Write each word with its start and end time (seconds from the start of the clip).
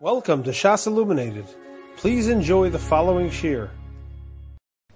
Welcome 0.00 0.44
to 0.44 0.50
Shas 0.50 0.86
Illuminated. 0.86 1.46
Please 1.96 2.28
enjoy 2.28 2.70
the 2.70 2.78
following 2.78 3.30
shir. 3.30 3.68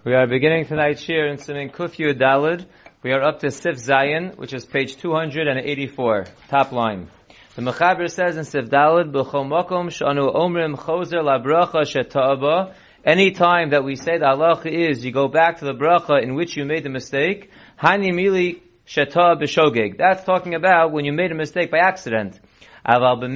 We 0.04 0.14
are 0.14 0.28
beginning 0.28 0.67
tonight's 0.67 1.02
shir 1.02 1.26
in 1.26 1.38
Simin 1.38 1.71
Kufyu 1.71 2.14
Dalid. 2.14 2.67
We 3.02 3.10
are 3.10 3.20
up 3.20 3.41
to 3.41 3.50
Sif 3.50 3.78
Zayin, 3.78 4.36
which 4.36 4.54
is 4.54 4.65
page 4.65 4.99
284, 4.99 6.26
top 6.46 6.70
line. 6.70 7.08
The 7.57 7.62
Mechaber 7.62 8.09
says 8.09 8.36
in 8.36 8.45
Sif 8.45 8.66
Dalid, 8.66 9.11
B'chol 9.11 9.48
mokom 9.48 9.91
sh'anu 9.91 10.32
omrim 10.36 10.77
chozer 10.77 11.21
labracha 11.21 11.82
sheta'aba. 11.82 12.73
Any 13.05 13.32
time 13.32 13.71
that 13.71 13.82
we 13.82 13.96
say 13.96 14.19
the 14.19 14.27
halacha 14.27 14.66
is, 14.66 15.05
you 15.05 15.11
go 15.11 15.27
back 15.27 15.59
to 15.59 15.64
the 15.64 15.75
bracha 15.75 16.23
in 16.23 16.37
which 16.37 16.57
you 16.57 16.64
made 16.64 16.84
the 16.84 16.91
mistake, 16.91 17.50
hani 17.77 18.12
mili 18.12 18.61
sheta 18.84 19.34
b'shogeg. 19.34 19.98
That's 19.98 20.23
talking 20.23 20.55
about 20.55 20.93
when 20.93 21.05
you 21.05 21.12
made 21.12 21.32
a 21.32 21.34
mistake 21.34 21.73
by 21.73 21.79
accident. 21.79 22.39
However, 22.84 23.28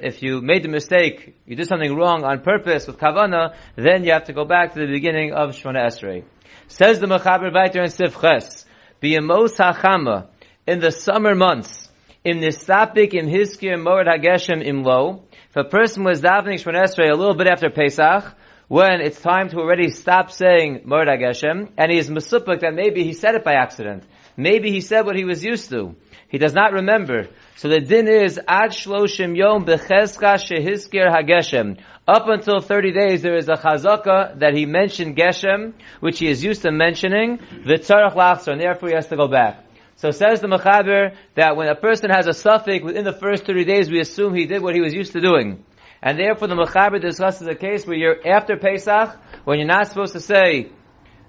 if 0.00 0.22
you 0.22 0.40
made 0.40 0.62
the 0.62 0.68
mistake, 0.68 1.34
you 1.44 1.56
did 1.56 1.66
something 1.66 1.96
wrong 1.96 2.22
on 2.24 2.40
purpose 2.40 2.86
with 2.86 2.98
kavana, 2.98 3.56
then 3.74 4.04
you 4.04 4.12
have 4.12 4.24
to 4.24 4.32
go 4.32 4.44
back 4.44 4.74
to 4.74 4.80
the 4.80 4.86
beginning 4.86 5.32
of 5.32 5.50
Shmona 5.50 5.86
Esrei. 5.86 6.22
Says 6.68 7.00
the 7.00 7.06
Mechaber 7.06 7.50
Vayter 7.50 7.82
in 7.82 7.90
Sifches, 7.90 8.64
B'yamos 9.02 9.56
hachama, 9.56 10.28
in 10.68 10.78
the 10.78 10.92
summer 10.92 11.34
months, 11.34 11.88
in 12.22 12.38
Nistapik, 12.38 13.12
in 13.12 13.26
Hiskir, 13.26 13.76
Moed 13.76 14.06
HaGeshem, 14.06 14.64
Imlo, 14.64 15.22
if 15.48 15.56
a 15.56 15.64
person 15.64 16.04
was 16.04 16.20
davening 16.20 16.62
Shmona 16.62 16.84
Esrei 16.84 17.10
a 17.10 17.16
little 17.16 17.34
bit 17.34 17.48
after 17.48 17.70
Pesach, 17.70 18.36
when 18.70 19.00
it's 19.00 19.20
time 19.20 19.48
to 19.48 19.56
already 19.56 19.90
stop 19.90 20.30
saying 20.30 20.82
Moed 20.86 21.08
HaGeshem, 21.08 21.72
and 21.76 21.90
he 21.90 21.98
is 21.98 22.08
mesupik 22.08 22.60
that 22.60 22.72
maybe 22.72 23.02
he 23.02 23.14
said 23.14 23.34
it 23.34 23.42
by 23.42 23.54
accident. 23.54 24.04
Maybe 24.36 24.70
he 24.70 24.80
said 24.80 25.06
what 25.06 25.16
he 25.16 25.24
was 25.24 25.42
used 25.42 25.70
to. 25.70 25.96
He 26.28 26.38
does 26.38 26.54
not 26.54 26.72
remember. 26.74 27.26
So 27.56 27.68
the 27.68 27.80
din 27.80 28.06
is 28.06 28.38
ad 28.46 28.70
shloshim 28.70 29.36
yom 29.36 29.64
bechezka 29.64 30.38
shehiskir 30.38 31.12
hageshem. 31.12 31.80
Up 32.06 32.28
until 32.28 32.60
30 32.60 32.92
days, 32.92 33.22
there 33.22 33.36
is 33.36 33.48
a 33.48 33.54
chazaka 33.54 34.38
that 34.38 34.54
he 34.54 34.66
mentioned 34.66 35.16
geshem, 35.16 35.72
which 35.98 36.20
he 36.20 36.28
is 36.28 36.44
used 36.44 36.62
to 36.62 36.70
mentioning, 36.70 37.38
v'tzarach 37.38 38.14
lachzor, 38.14 38.52
and 38.52 38.60
therefore 38.60 38.90
he 38.90 38.94
has 38.94 39.08
to 39.08 39.16
go 39.16 39.26
back. 39.26 39.64
So 39.96 40.12
says 40.12 40.40
the 40.40 40.46
Mechaber 40.46 41.16
that 41.34 41.56
when 41.56 41.66
a 41.66 41.74
person 41.74 42.08
has 42.10 42.28
a 42.28 42.30
safek 42.30 42.84
within 42.84 43.04
the 43.04 43.12
first 43.12 43.46
30 43.46 43.64
days, 43.64 43.90
we 43.90 43.98
assume 43.98 44.32
he 44.32 44.46
did 44.46 44.62
what 44.62 44.76
he 44.76 44.80
was 44.80 44.94
used 44.94 45.12
to 45.14 45.20
doing. 45.20 45.64
And 46.02 46.18
therefore 46.18 46.48
the 46.48 46.54
Mechaber 46.54 47.00
discusses 47.00 47.46
a 47.46 47.54
case 47.54 47.86
where 47.86 47.96
you're 47.96 48.26
after 48.26 48.56
Pesach, 48.56 49.18
when 49.44 49.58
you're 49.58 49.68
not 49.68 49.88
supposed 49.88 50.14
to 50.14 50.20
say, 50.20 50.70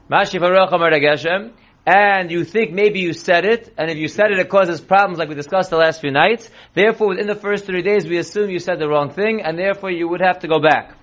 Mashiv 0.10 0.42
Geshem, 0.42 1.52
and 1.86 2.30
you 2.30 2.44
think 2.46 2.72
maybe 2.72 3.00
you 3.00 3.14
said 3.14 3.44
it, 3.44 3.74
and 3.78 3.90
if 3.90 3.98
you 3.98 4.08
said 4.08 4.32
it, 4.32 4.40
it 4.40 4.50
causes 4.50 4.80
problems 4.80 5.18
like 5.18 5.30
we 5.30 5.36
discussed 5.36 5.72
the 5.72 5.78
last 5.78 6.00
few 6.00 6.12
nights. 6.12 6.50
Therefore, 6.74 7.10
within 7.10 7.28
the 7.28 7.36
first 7.36 7.66
three 7.66 7.82
days, 7.82 8.06
we 8.06 8.18
assume 8.18 8.50
you 8.50 8.60
said 8.60 8.80
the 8.80 8.88
wrong 8.88 9.10
thing, 9.10 9.42
and 9.42 9.58
therefore 9.58 9.90
you 9.90 10.08
would 10.08 10.22
have 10.22 10.40
to 10.40 10.48
go 10.48 10.60
back. 10.60 10.96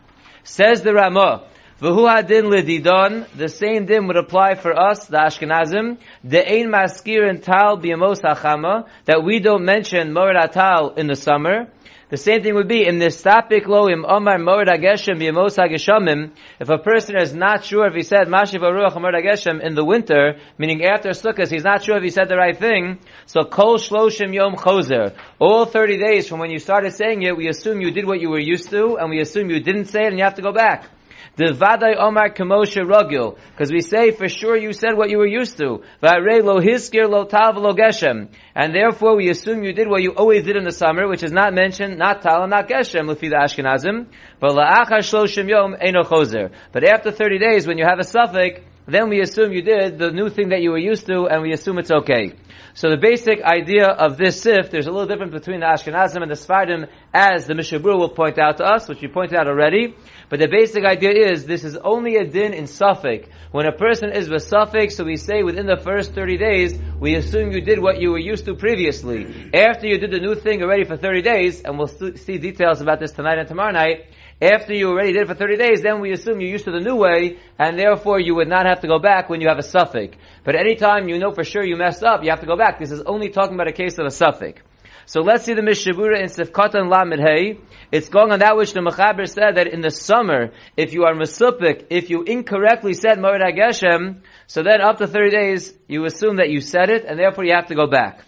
Says 0.44 0.82
the 0.82 0.94
Ramah, 0.94 1.48
The 1.80 3.48
same 3.48 3.86
din 3.86 4.06
would 4.08 4.16
apply 4.16 4.56
for 4.56 4.76
us, 4.76 5.06
the 5.06 5.16
Ashkenazim, 5.16 5.98
the 6.24 6.44
ein 6.44 6.72
maskir 6.72 7.28
and 7.28 7.40
tal 7.40 7.78
b'yamos 7.78 8.20
hachama, 8.20 8.88
that 9.04 9.22
we 9.22 9.38
don't 9.38 9.64
mention 9.64 10.10
moed 10.10 10.34
atal 10.34 10.98
in 10.98 11.06
the 11.06 11.14
summer, 11.14 11.68
the 12.10 12.16
same 12.16 12.42
thing 12.42 12.54
would 12.54 12.66
be 12.66 12.84
in 12.84 12.98
this 12.98 13.22
topic 13.22 13.68
lo 13.68 13.88
im 13.88 14.04
omar 14.04 14.38
moed 14.38 14.66
hageshem 14.66 15.20
b'yamos 15.20 15.56
hageshamim. 15.56 16.32
If 16.58 16.68
a 16.68 16.78
person 16.78 17.16
is 17.16 17.32
not 17.32 17.64
sure 17.64 17.86
if 17.86 17.94
he 17.94 18.02
said 18.02 18.26
mashiv 18.26 18.62
aruach 18.62 18.94
moed 18.94 19.14
hageshem 19.14 19.60
in 19.60 19.76
the 19.76 19.84
winter, 19.84 20.40
meaning 20.58 20.84
after 20.84 21.10
sukkahs, 21.10 21.48
he's 21.48 21.62
not 21.62 21.84
sure 21.84 21.96
if 21.98 22.02
he 22.02 22.10
said 22.10 22.28
the 22.28 22.36
right 22.36 22.58
thing. 22.58 22.98
So 23.26 23.44
kol 23.44 23.76
shloshim 23.78 24.34
yom 24.34 24.56
chozer. 24.56 25.14
All 25.38 25.64
30 25.64 25.98
days 25.98 26.26
from 26.28 26.40
when 26.40 26.50
you 26.50 26.58
started 26.58 26.94
saying 26.94 27.22
it, 27.22 27.36
we 27.36 27.46
assume 27.46 27.80
you 27.80 27.92
did 27.92 28.04
what 28.04 28.20
you 28.20 28.30
were 28.30 28.40
used 28.40 28.70
to, 28.70 28.96
and 28.96 29.10
we 29.10 29.20
assume 29.20 29.48
you 29.48 29.60
didn't 29.60 29.84
say 29.84 30.02
it, 30.02 30.08
and 30.08 30.18
you 30.18 30.24
have 30.24 30.34
to 30.36 30.42
go 30.42 30.50
back. 30.50 30.88
The 31.36 31.52
Vaday 31.52 31.96
Omar 31.98 32.30
Kamosha 32.30 32.84
Rogil. 32.84 33.38
Because 33.50 33.70
we 33.70 33.80
say 33.80 34.10
for 34.10 34.28
sure 34.28 34.56
you 34.56 34.72
said 34.72 34.96
what 34.96 35.10
you 35.10 35.18
were 35.18 35.26
used 35.26 35.56
to. 35.58 35.82
Vare 36.00 36.42
lo 36.42 36.60
hiskir 36.60 37.08
lo 37.08 37.24
tal 37.24 37.54
lo 37.60 37.72
geshem. 37.74 38.28
And 38.54 38.74
therefore 38.74 39.16
we 39.16 39.30
assume 39.30 39.64
you 39.64 39.72
did 39.72 39.88
what 39.88 40.02
you 40.02 40.12
always 40.12 40.44
did 40.44 40.56
in 40.56 40.64
the 40.64 40.72
summer, 40.72 41.08
which 41.08 41.22
is 41.22 41.32
not 41.32 41.54
mentioned, 41.54 41.98
not 41.98 42.22
tal 42.22 42.46
not 42.46 42.68
geshem, 42.68 43.06
lefi 43.08 43.30
the 43.30 43.36
Ashkenazim. 43.36 44.06
But 44.40 44.52
la'achar 44.52 44.98
shloshim 44.98 45.48
yom 45.48 45.76
eno 45.80 46.02
chozer. 46.02 46.50
But 46.72 46.84
after 46.88 47.10
30 47.10 47.38
days, 47.38 47.66
when 47.66 47.78
you 47.78 47.84
have 47.84 47.98
a 47.98 48.02
safek, 48.02 48.62
then 48.94 49.08
we 49.08 49.20
assume 49.20 49.52
you 49.52 49.62
did 49.62 49.98
the 49.98 50.10
new 50.10 50.30
thing 50.30 50.48
that 50.48 50.62
you 50.62 50.70
were 50.70 50.78
used 50.78 51.06
to, 51.06 51.26
and 51.26 51.42
we 51.42 51.52
assume 51.52 51.78
it's 51.78 51.90
okay. 51.90 52.34
So 52.74 52.90
the 52.90 52.96
basic 52.96 53.42
idea 53.42 53.86
of 53.86 54.16
this 54.16 54.40
sif, 54.40 54.70
there's 54.70 54.86
a 54.86 54.90
little 54.90 55.06
difference 55.06 55.32
between 55.32 55.60
the 55.60 55.66
Ashkenazim 55.66 56.22
and 56.22 56.30
the 56.30 56.36
Sfardim, 56.36 56.88
as 57.12 57.46
the 57.46 57.54
Mishabur 57.54 57.98
will 57.98 58.08
point 58.08 58.38
out 58.38 58.58
to 58.58 58.64
us, 58.64 58.88
which 58.88 59.02
we 59.02 59.08
pointed 59.08 59.36
out 59.36 59.48
already. 59.48 59.96
But 60.28 60.40
the 60.40 60.48
basic 60.48 60.84
idea 60.84 61.30
is 61.30 61.44
this 61.44 61.64
is 61.64 61.76
only 61.76 62.16
a 62.16 62.24
din 62.24 62.52
in 62.54 62.64
safek. 62.64 63.28
When 63.50 63.66
a 63.66 63.72
person 63.72 64.12
is 64.12 64.28
with 64.28 64.48
safek, 64.48 64.92
so 64.92 65.04
we 65.04 65.16
say 65.16 65.42
within 65.42 65.66
the 65.66 65.76
first 65.76 66.14
30 66.14 66.38
days, 66.38 66.78
we 67.00 67.14
assume 67.14 67.52
you 67.52 67.60
did 67.60 67.80
what 67.80 68.00
you 68.00 68.10
were 68.10 68.18
used 68.18 68.44
to 68.44 68.54
previously. 68.54 69.50
After 69.52 69.86
you 69.86 69.98
did 69.98 70.12
the 70.12 70.20
new 70.20 70.34
thing 70.34 70.62
already 70.62 70.84
for 70.84 70.96
30 70.96 71.22
days, 71.22 71.62
and 71.62 71.78
we'll 71.78 71.88
see 71.88 72.38
details 72.38 72.80
about 72.80 73.00
this 73.00 73.12
tonight 73.12 73.38
and 73.38 73.48
tomorrow 73.48 73.72
night, 73.72 74.06
after 74.40 74.72
you 74.72 74.88
already 74.88 75.12
did 75.12 75.22
it 75.22 75.28
for 75.28 75.34
30 75.34 75.56
days, 75.56 75.82
then 75.82 76.00
we 76.00 76.12
assume 76.12 76.40
you're 76.40 76.50
used 76.50 76.66
to 76.66 76.70
the 76.70 76.80
new 76.80 76.94
way, 76.94 77.38
and 77.58 77.78
therefore 77.78 78.20
you 78.20 78.36
would 78.36 78.48
not 78.48 78.66
have 78.66 78.80
to 78.80 78.88
go 78.88 78.98
back 78.98 79.28
when 79.28 79.40
you 79.40 79.48
have 79.48 79.58
a 79.58 79.62
safek. 79.62 80.14
But 80.44 80.54
anytime 80.54 81.08
you 81.08 81.18
know 81.18 81.32
for 81.32 81.42
sure 81.42 81.64
you 81.64 81.76
messed 81.76 82.04
up, 82.04 82.22
you 82.22 82.30
have 82.30 82.40
to 82.40 82.46
go 82.46 82.56
back. 82.56 82.78
This 82.78 82.92
is 82.92 83.02
only 83.02 83.30
talking 83.30 83.54
about 83.54 83.68
a 83.68 83.72
case 83.72 83.98
of 83.98 84.06
a 84.06 84.10
safek. 84.10 84.58
So 85.06 85.22
let's 85.22 85.44
see 85.44 85.54
the 85.54 85.62
Mishabura 85.62 86.20
in 86.20 86.26
Sifkatan 86.26 86.90
Lamed 86.90 87.18
Hey. 87.18 87.58
It's 87.90 88.10
going 88.10 88.30
on 88.30 88.40
that 88.40 88.58
which 88.58 88.74
the 88.74 88.80
Mechaber 88.80 89.26
said 89.26 89.56
that 89.56 89.66
in 89.66 89.80
the 89.80 89.90
summer, 89.90 90.52
if 90.76 90.92
you 90.92 91.04
are 91.04 91.14
Mesupik, 91.14 91.86
if 91.88 92.10
you 92.10 92.24
incorrectly 92.24 92.92
said 92.92 93.16
Moed 93.16 93.40
HaGeshem, 93.40 94.20
so 94.46 94.62
then 94.62 94.82
up 94.82 94.98
to 94.98 95.06
30 95.06 95.30
days, 95.30 95.74
you 95.88 96.04
assume 96.04 96.36
that 96.36 96.50
you 96.50 96.60
said 96.60 96.90
it, 96.90 97.06
and 97.06 97.18
therefore 97.18 97.44
you 97.44 97.54
have 97.54 97.68
to 97.68 97.74
go 97.74 97.86
back. 97.86 98.20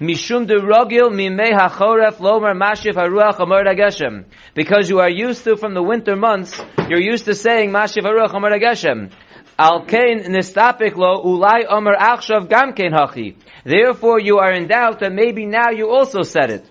Mishum 0.00 0.44
de 0.46 0.56
rogil 0.56 1.12
mimei 1.12 1.52
hachoref 1.52 2.18
lomer 2.18 2.52
mashif 2.52 2.94
haruach 2.94 3.38
amor 3.38 3.62
hageshem. 3.64 4.24
Because 4.52 4.90
you 4.90 4.98
are 4.98 5.10
used 5.10 5.44
to, 5.44 5.56
from 5.56 5.74
the 5.74 5.82
winter 5.82 6.16
months, 6.16 6.60
you're 6.88 7.00
used 7.00 7.26
to 7.26 7.34
saying 7.34 7.70
mashif 7.70 8.02
haruach 8.02 8.34
amor 8.34 8.50
hageshem. 8.50 9.12
Al 9.56 9.84
kain 9.84 10.24
nistapik 10.24 10.96
lo 10.96 11.22
ulai 11.22 11.64
omer 11.68 11.94
achshav 11.94 12.48
gam 12.48 12.72
kain 12.72 12.90
hachi. 12.90 13.36
Therefore 13.62 14.18
you 14.18 14.38
are 14.38 14.50
in 14.52 14.66
doubt 14.66 14.98
that 14.98 15.12
maybe 15.12 15.46
now 15.46 15.70
you 15.70 15.88
also 15.88 16.22
said 16.22 16.50
it. 16.50 16.70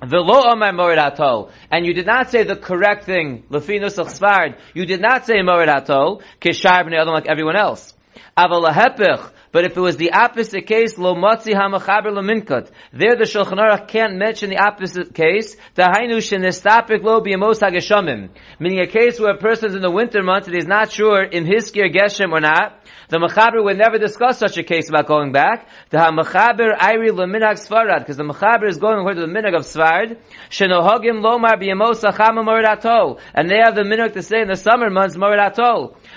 The 0.00 0.18
lo 0.18 0.48
omer 0.48 0.70
moed 0.70 0.98
atol, 0.98 1.50
and 1.68 1.84
you 1.84 1.94
did 1.94 2.06
not 2.06 2.30
say 2.30 2.44
the 2.44 2.54
correct 2.54 3.06
thing. 3.06 3.42
Lefinus 3.50 3.98
svard, 3.98 4.56
you 4.72 4.86
did 4.86 5.00
not 5.00 5.26
say 5.26 5.40
moed 5.40 5.66
atol 5.66 6.22
kishar 6.40 6.86
bnei 6.86 7.00
adam 7.00 7.12
like 7.12 7.26
everyone 7.26 7.56
else. 7.56 7.92
Aval 8.38 8.70
but 9.56 9.64
if 9.64 9.74
it 9.74 9.80
was 9.80 9.96
the 9.96 10.12
opposite 10.12 10.66
case, 10.66 10.98
lo 10.98 11.14
matzi 11.14 11.54
hamachaber 11.54 12.12
laminkot, 12.12 12.70
there 12.92 13.16
the 13.16 13.24
Shulchan 13.24 13.56
Aruch 13.56 13.88
can't 13.88 14.16
mention 14.16 14.50
the 14.50 14.58
opposite 14.58 15.14
case. 15.14 15.56
the 15.74 15.80
Tahainu 15.80 16.18
shenestapik 16.18 17.02
lo 17.02 17.22
biyamos 17.22 17.60
hageshamim, 17.60 18.28
meaning 18.58 18.80
a 18.80 18.86
case 18.86 19.18
where 19.18 19.32
a 19.32 19.38
person's 19.38 19.74
in 19.74 19.80
the 19.80 19.90
winter 19.90 20.22
months 20.22 20.46
and 20.46 20.54
he's 20.54 20.66
not 20.66 20.92
sure 20.92 21.22
in 21.22 21.46
his 21.46 21.72
skir 21.72 21.90
geshem 21.90 22.32
or 22.32 22.40
not. 22.42 22.82
The 23.08 23.18
Mechaber 23.18 23.62
would 23.62 23.78
never 23.78 23.98
discuss 23.98 24.38
such 24.38 24.58
a 24.58 24.64
case 24.64 24.88
about 24.88 25.06
going 25.06 25.32
back. 25.32 25.68
The 25.90 25.98
Mechaber 25.98 26.76
Iri 26.76 27.10
Leminag 27.10 27.54
Svarad, 27.54 28.00
because 28.00 28.16
the 28.16 28.24
Mechaber 28.24 28.68
is 28.68 28.78
going 28.78 28.98
according 28.98 29.22
to 29.22 29.26
the 29.26 29.32
Minag 29.32 29.56
of 29.56 29.62
Svarad. 29.62 30.18
Shenohogim 30.50 31.22
Lomar 31.22 31.54
B'yamos 31.54 32.02
Achama 32.02 32.44
Morid 32.44 33.20
And 33.32 33.48
they 33.48 33.58
have 33.64 33.76
the 33.76 33.82
Minag 33.82 34.12
to 34.14 34.22
say 34.22 34.42
in 34.42 34.48
the 34.48 34.56
summer 34.56 34.90
months 34.90 35.16
Morid 35.16 35.38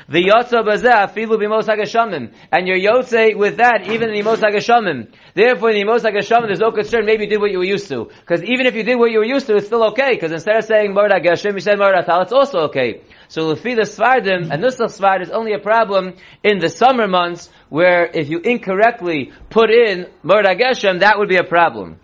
the 0.10 0.24
Yotza 0.24 0.66
Bazeh 0.66 1.08
Afilu 1.08 1.38
B'mos 1.38 1.68
HaGeshamim. 1.68 2.34
And 2.52 2.68
you're 2.68 2.80
Yotze 2.80 3.36
with 3.36 3.58
that 3.58 3.88
even 3.88 4.10
in 4.10 4.16
the 4.16 4.24
Mos 4.24 4.40
HaGeshamim. 4.40 5.14
Therefore 5.36 5.70
in 5.70 5.76
the 5.76 5.84
Mos 5.84 6.02
HaGeshamim 6.02 6.48
there's 6.48 6.60
no 6.60 6.72
concern 6.72 7.06
maybe 7.06 7.26
you 7.26 7.30
did 7.30 7.40
what 7.40 7.52
you 7.52 7.60
were 7.60 7.64
used 7.64 7.88
to. 7.90 8.10
Because 8.22 8.44
even 8.44 8.66
if 8.66 8.74
you 8.74 8.82
did 8.82 8.98
what 8.98 9.12
you 9.12 9.20
were 9.20 9.26
used 9.26 9.46
to, 9.48 9.56
it's 9.58 9.68
still 9.68 9.90
okay. 9.90 10.14
Because 10.14 10.32
instead 10.32 10.58
of 10.58 10.66
saying 10.66 10.94
Morid 10.94 11.12
HaGeshem, 11.12 11.54
you 11.54 11.60
said 11.60 11.78
Morid 11.78 12.04
Atal, 12.04 12.24
it's 12.24 12.32
also 12.32 12.62
okay. 12.70 13.02
So 13.28 13.54
Lefi 13.54 13.76
the 13.76 13.84
Svardim, 13.84 14.50
and 14.52 14.64
Nusach 14.64 14.90
Svard 14.98 15.22
is 15.22 15.30
only 15.30 15.54
a 15.54 15.60
problem 15.60 16.16
in 16.44 16.58
the 16.58 16.70
summer 16.70 17.08
months 17.08 17.50
where 17.70 18.06
if 18.06 18.30
you 18.30 18.40
incorrectly 18.40 19.32
put 19.52 19.70
in 19.70 20.08
Morid 20.24 20.46
HaGeshem, 20.46 21.02
that 21.02 21.20
would 21.20 21.30
be 21.30 21.38
a 21.38 21.44
problem. 21.44 22.00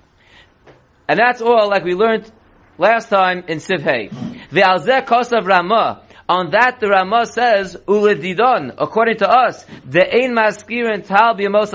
And 1.07 1.19
that's 1.19 1.41
all 1.41 1.69
like 1.69 1.83
we 1.83 1.95
learned 1.95 2.31
last 2.77 3.09
time 3.09 3.45
in 3.47 3.57
Sivhei. 3.57 4.11
The 4.51 4.61
Alzeh 4.61 5.05
Kosav 5.05 5.45
Ramah, 5.47 6.03
on 6.27 6.51
that, 6.51 6.79
the 6.79 6.87
Ramah 6.87 7.27
says, 7.27 7.77
Uledidon, 7.87 8.73
according 8.79 9.17
to 9.17 9.29
us, 9.29 9.63
the 9.85 10.01
ein 10.01 10.33
maskir 10.33 10.91
and 10.91 11.05
tal 11.05 11.35
b'yamos 11.35 11.69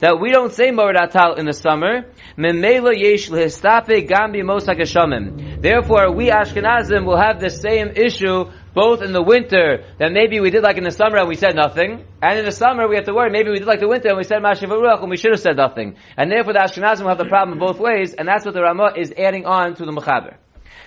that 0.00 0.20
we 0.20 0.32
don't 0.32 0.52
say 0.52 0.70
moed 0.70 0.96
atal 0.96 1.38
in 1.38 1.46
the 1.46 1.54
summer, 1.54 2.04
memela 2.36 2.94
yesh 2.94 3.30
lehistape 3.30 4.06
gam 4.06 4.34
b'yamos 4.34 5.62
Therefore, 5.62 6.12
we 6.12 6.28
Ashkenazim 6.28 7.06
will 7.06 7.16
have 7.16 7.40
the 7.40 7.48
same 7.48 7.88
issue 7.96 8.50
both 8.74 9.00
in 9.00 9.12
the 9.12 9.22
winter, 9.22 9.82
that 9.98 10.12
maybe 10.12 10.40
we 10.40 10.50
did 10.50 10.62
like 10.62 10.76
in 10.76 10.84
the 10.84 10.90
summer 10.90 11.16
and 11.16 11.28
we 11.28 11.34
said 11.34 11.56
nothing, 11.56 12.04
and 12.22 12.38
in 12.38 12.44
the 12.44 12.52
summer 12.52 12.86
we 12.86 12.96
have 12.96 13.06
to 13.06 13.14
worry, 13.14 13.30
maybe 13.30 13.50
we 13.50 13.60
did 13.60 13.66
like 13.66 13.80
the 13.80 13.88
winter 13.88 14.08
and 14.08 14.18
we 14.18 14.24
said 14.24 14.42
Mashiv 14.42 14.68
Ruach 14.68 15.00
and 15.00 15.10
we 15.10 15.16
should 15.16 15.32
have 15.32 15.40
said 15.40 15.56
nothing. 15.56 15.96
And 16.18 16.30
therefore 16.30 16.52
the 16.52 16.58
Ashkenazim 16.58 17.00
will 17.00 17.08
have 17.08 17.18
the 17.18 17.24
problem 17.24 17.58
both 17.58 17.80
ways, 17.80 18.12
and 18.12 18.28
that's 18.28 18.44
what 18.44 18.52
the 18.52 18.60
Ramah 18.60 18.92
is 18.96 19.12
adding 19.16 19.46
on 19.46 19.74
to 19.76 19.86
the 19.86 19.92
Mechaber. 19.92 20.36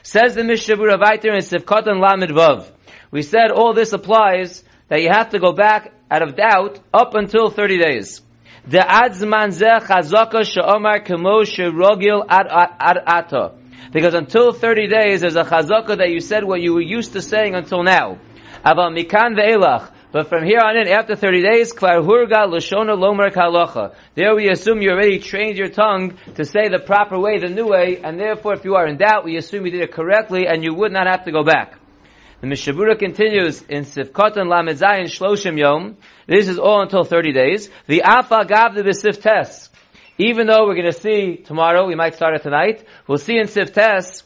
Says 0.04 0.36
the 0.36 0.42
Mishabura 0.42 1.00
Vaiter 1.00 1.34
in 1.34 1.42
Sivkot 1.42 1.88
and 1.88 2.00
Lamid 2.00 2.30
Vav. 2.30 2.70
We 3.14 3.22
said 3.22 3.52
all 3.52 3.76
this 3.76 3.94
applies 3.94 4.64
that 4.88 5.04
you 5.04 5.10
have 5.10 5.30
to 5.30 5.40
go 5.40 5.52
back 5.54 5.94
out 6.10 6.24
of 6.24 6.36
doubt 6.36 6.80
up 6.92 7.14
until 7.14 7.52
30 7.52 7.78
days. 7.78 8.24
The 8.66 8.80
adzman 8.80 9.50
zeh 9.54 9.82
chazaka 9.82 10.44
she'omar 10.44 11.00
kemo 11.02 11.46
she'rogil 11.46 12.26
ad 12.28 12.48
ata. 12.50 13.52
Because 13.92 14.16
until 14.16 14.52
30 14.52 14.88
days, 14.88 15.22
there's 15.22 15.36
a 15.36 15.44
chazaka 15.44 15.96
that 16.00 16.10
you 16.10 16.22
said 16.22 16.44
what 16.44 16.60
you 16.60 16.74
were 16.74 16.82
used 16.82 17.14
to 17.14 17.22
saying 17.22 17.54
until 17.54 17.84
now. 17.84 18.18
Aval 18.66 18.98
mikan 18.98 19.38
ve'elach. 19.38 19.92
But 20.12 20.28
from 20.30 20.44
here 20.44 20.60
on 20.60 20.76
in, 20.76 20.88
after 20.88 21.16
30 21.16 21.44
days, 21.44 21.72
kvar 21.72 22.02
hurga 22.04 22.48
lashona 22.48 22.98
lomer 22.98 23.30
kalacha. 23.30 23.94
There 24.16 24.36
we 24.36 24.50
assume 24.50 24.82
you 24.82 24.90
already 24.90 25.20
trained 25.20 25.60
your 25.60 25.70
tongue 25.70 26.18
to 26.34 26.46
say 26.46 26.68
the 26.68 26.80
proper 26.80 27.20
way, 27.20 27.38
the 27.38 27.50
new 27.50 27.68
way, 27.68 28.00
and 28.04 28.20
therefore 28.20 28.56
if 28.56 28.66
you 28.66 28.74
are 28.74 28.88
in 28.88 28.98
doubt, 28.98 29.24
we 29.24 29.38
assume 29.38 29.68
you 29.68 29.72
did 29.72 29.82
it 29.82 29.92
correctly 29.92 30.48
and 30.48 30.64
you 30.64 30.74
would 30.74 30.92
not 30.92 31.06
have 31.06 31.26
to 31.26 31.32
go 31.32 31.44
back. 31.44 31.78
The 32.44 32.50
Mishabura 32.50 33.00
continues 33.00 33.62
in 33.70 33.86
Sifkot 33.86 34.36
and 34.36 34.50
Lamed 34.50 34.78
Zayin 34.78 35.06
Shloshim 35.06 35.58
Yom. 35.58 35.96
This 36.28 36.50
is 36.50 36.60
all 36.60 36.82
until 36.82 37.06
30 37.06 37.32
days. 37.32 37.70
The 37.88 38.04
Afa 38.04 38.44
Gav 38.46 38.76
the 38.76 38.84
Besiftes. 38.84 39.70
Even 40.18 40.48
though 40.48 40.68
we're 40.68 40.76
going 40.76 40.92
to 40.92 41.00
see 41.00 41.38
tomorrow, 41.38 41.88
we 41.88 41.96
might 41.96 42.16
start 42.16 42.36
it 42.36 42.44
tonight, 42.44 42.86
we'll 43.08 43.18
see 43.18 43.38
in 43.38 43.48
Siftes, 43.48 44.24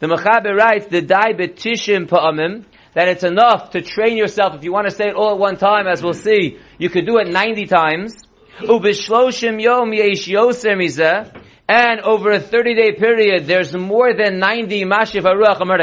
the 0.00 0.08
Mechaber 0.08 0.56
writes, 0.56 0.86
the 0.86 1.00
Dai 1.00 1.32
Betishim 1.32 2.08
Pa'amim, 2.08 2.64
that 2.94 3.06
it's 3.06 3.22
enough 3.22 3.70
to 3.70 3.82
train 3.82 4.16
yourself. 4.16 4.56
If 4.56 4.64
you 4.64 4.72
want 4.72 4.88
to 4.88 4.92
say 4.92 5.06
it 5.06 5.14
all 5.14 5.34
at 5.34 5.38
one 5.38 5.56
time, 5.56 5.86
as 5.86 6.02
we'll 6.02 6.12
see, 6.12 6.58
you 6.76 6.90
could 6.90 7.06
do 7.06 7.18
it 7.18 7.28
90 7.28 7.66
times. 7.66 8.16
Ubishloshim 8.62 9.62
Yom 9.62 9.92
Yesh 9.92 10.26
Yoser 10.26 10.76
Mizeh. 10.76 11.40
And 11.68 12.00
over 12.00 12.32
a 12.32 12.40
30 12.40 12.74
day 12.74 12.92
period, 12.98 13.46
there's 13.46 13.72
more 13.72 14.12
than 14.12 14.40
90 14.40 14.86
Mashiv 14.86 15.22
Haruach 15.22 15.60
Amar. 15.60 15.78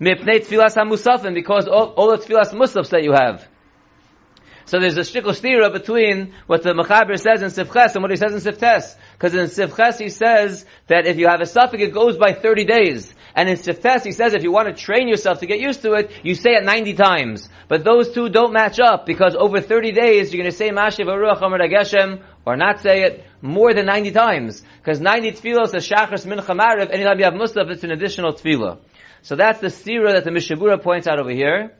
Mipnei 0.00 0.40
Tfilas 0.40 0.76
HaMusafim, 0.76 1.34
because 1.34 1.66
all, 1.66 1.88
all 1.96 2.10
the 2.10 2.18
Tfilas 2.18 2.52
Musafs 2.52 2.90
that 2.90 3.02
you 3.02 3.12
have. 3.12 3.46
So 4.66 4.80
there's 4.80 4.96
a 4.96 5.00
shtickle 5.00 5.38
stira 5.38 5.70
between 5.70 6.32
what 6.46 6.62
the 6.62 6.72
Mechaber 6.72 7.18
says 7.18 7.42
in 7.42 7.50
Sifches 7.50 7.94
and 7.94 8.02
what 8.02 8.10
he 8.10 8.16
says 8.16 8.32
in 8.32 8.52
Siftes. 8.52 8.96
Because 9.12 9.34
in 9.34 9.46
Sifches 9.46 9.98
he 9.98 10.08
says 10.08 10.64
that 10.86 11.06
if 11.06 11.18
you 11.18 11.28
have 11.28 11.40
a 11.42 11.46
suffix, 11.46 11.82
it 11.82 11.92
goes 11.92 12.16
by 12.16 12.32
30 12.32 12.64
days. 12.64 13.14
And 13.34 13.48
in 13.50 13.56
Siftes 13.56 14.04
he 14.04 14.12
says 14.12 14.32
if 14.32 14.42
you 14.42 14.50
want 14.50 14.74
to 14.74 14.82
train 14.82 15.06
yourself 15.06 15.40
to 15.40 15.46
get 15.46 15.60
used 15.60 15.82
to 15.82 15.92
it, 15.92 16.10
you 16.22 16.34
say 16.34 16.52
it 16.52 16.64
90 16.64 16.94
times. 16.94 17.48
But 17.68 17.84
those 17.84 18.14
two 18.14 18.30
don't 18.30 18.54
match 18.54 18.80
up 18.80 19.04
because 19.04 19.36
over 19.38 19.60
30 19.60 19.92
days 19.92 20.32
you're 20.32 20.42
going 20.42 20.50
to 20.50 20.56
say 20.56 20.70
Mashiv 20.70 21.06
Aruach 21.06 21.42
Amar 21.42 21.58
Geshem 21.58 22.22
or 22.46 22.56
not 22.56 22.80
say 22.80 23.02
it 23.02 23.24
more 23.42 23.74
than 23.74 23.84
90 23.84 24.12
times. 24.12 24.62
Because 24.78 24.98
90 24.98 25.32
tefillos 25.32 25.74
is 25.74 25.86
Shachris 25.86 26.24
Mincha 26.24 26.58
Mariv, 26.58 26.90
anytime 26.90 27.18
you 27.18 27.24
have 27.24 27.34
Musaf, 27.34 27.70
it's 27.70 27.84
an 27.84 27.90
additional 27.90 28.32
tefillah. 28.32 28.78
So 29.24 29.36
that's 29.36 29.58
the 29.58 29.68
stira 29.68 30.12
that 30.12 30.24
the 30.24 30.30
Mishabura 30.30 30.82
points 30.82 31.06
out 31.06 31.18
over 31.18 31.30
here. 31.30 31.72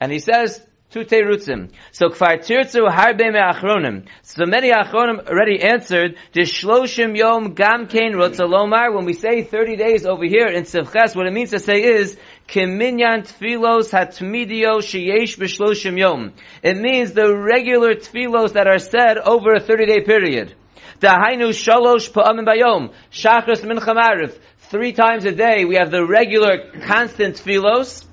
And 0.00 0.10
he 0.10 0.18
says, 0.18 0.66
two 0.90 1.00
terutzim. 1.00 1.70
So 1.92 2.08
kfar 2.08 2.38
tirtzu 2.38 2.88
harbe 2.88 3.30
me'achronim. 3.30 4.06
So 4.22 4.46
many 4.46 4.70
achronim 4.70 5.28
already 5.28 5.62
answered, 5.62 6.16
shloshim 6.34 7.14
yom 7.14 7.52
gam 7.52 7.86
kein 7.86 8.14
rotzalomar, 8.14 8.94
when 8.94 9.04
we 9.04 9.12
say 9.12 9.42
30 9.42 9.76
days 9.76 10.06
over 10.06 10.24
here 10.24 10.46
in 10.46 10.62
Sivches, 10.62 11.14
what 11.14 11.26
it 11.26 11.34
means 11.34 11.50
to 11.50 11.58
say 11.58 11.82
is, 11.82 12.16
Kiminyan 12.48 13.28
tfilos 13.30 13.90
hatmidio 13.90 14.78
sheyesh 14.78 15.36
b'shloshim 15.36 15.98
yom. 15.98 16.32
It 16.62 16.78
means 16.78 17.12
the 17.12 17.36
regular 17.36 17.94
tfilos 17.96 18.54
that 18.54 18.66
are 18.66 18.78
said 18.78 19.18
over 19.18 19.52
a 19.52 19.60
30 19.60 19.84
day 19.84 20.00
period. 20.00 20.54
Dahainu 21.00 21.50
shalosh 21.50 22.10
pa'amim 22.10 22.46
bayom. 22.46 22.94
Shachris 23.12 23.60
mincha 23.60 23.94
marif. 23.94 24.38
Three 24.68 24.92
times 24.92 25.24
a 25.24 25.30
day 25.30 25.64
we 25.64 25.76
have 25.76 25.92
the 25.92 26.04
regular 26.04 26.72
constant 26.86 27.36
tfilos. 27.36 28.04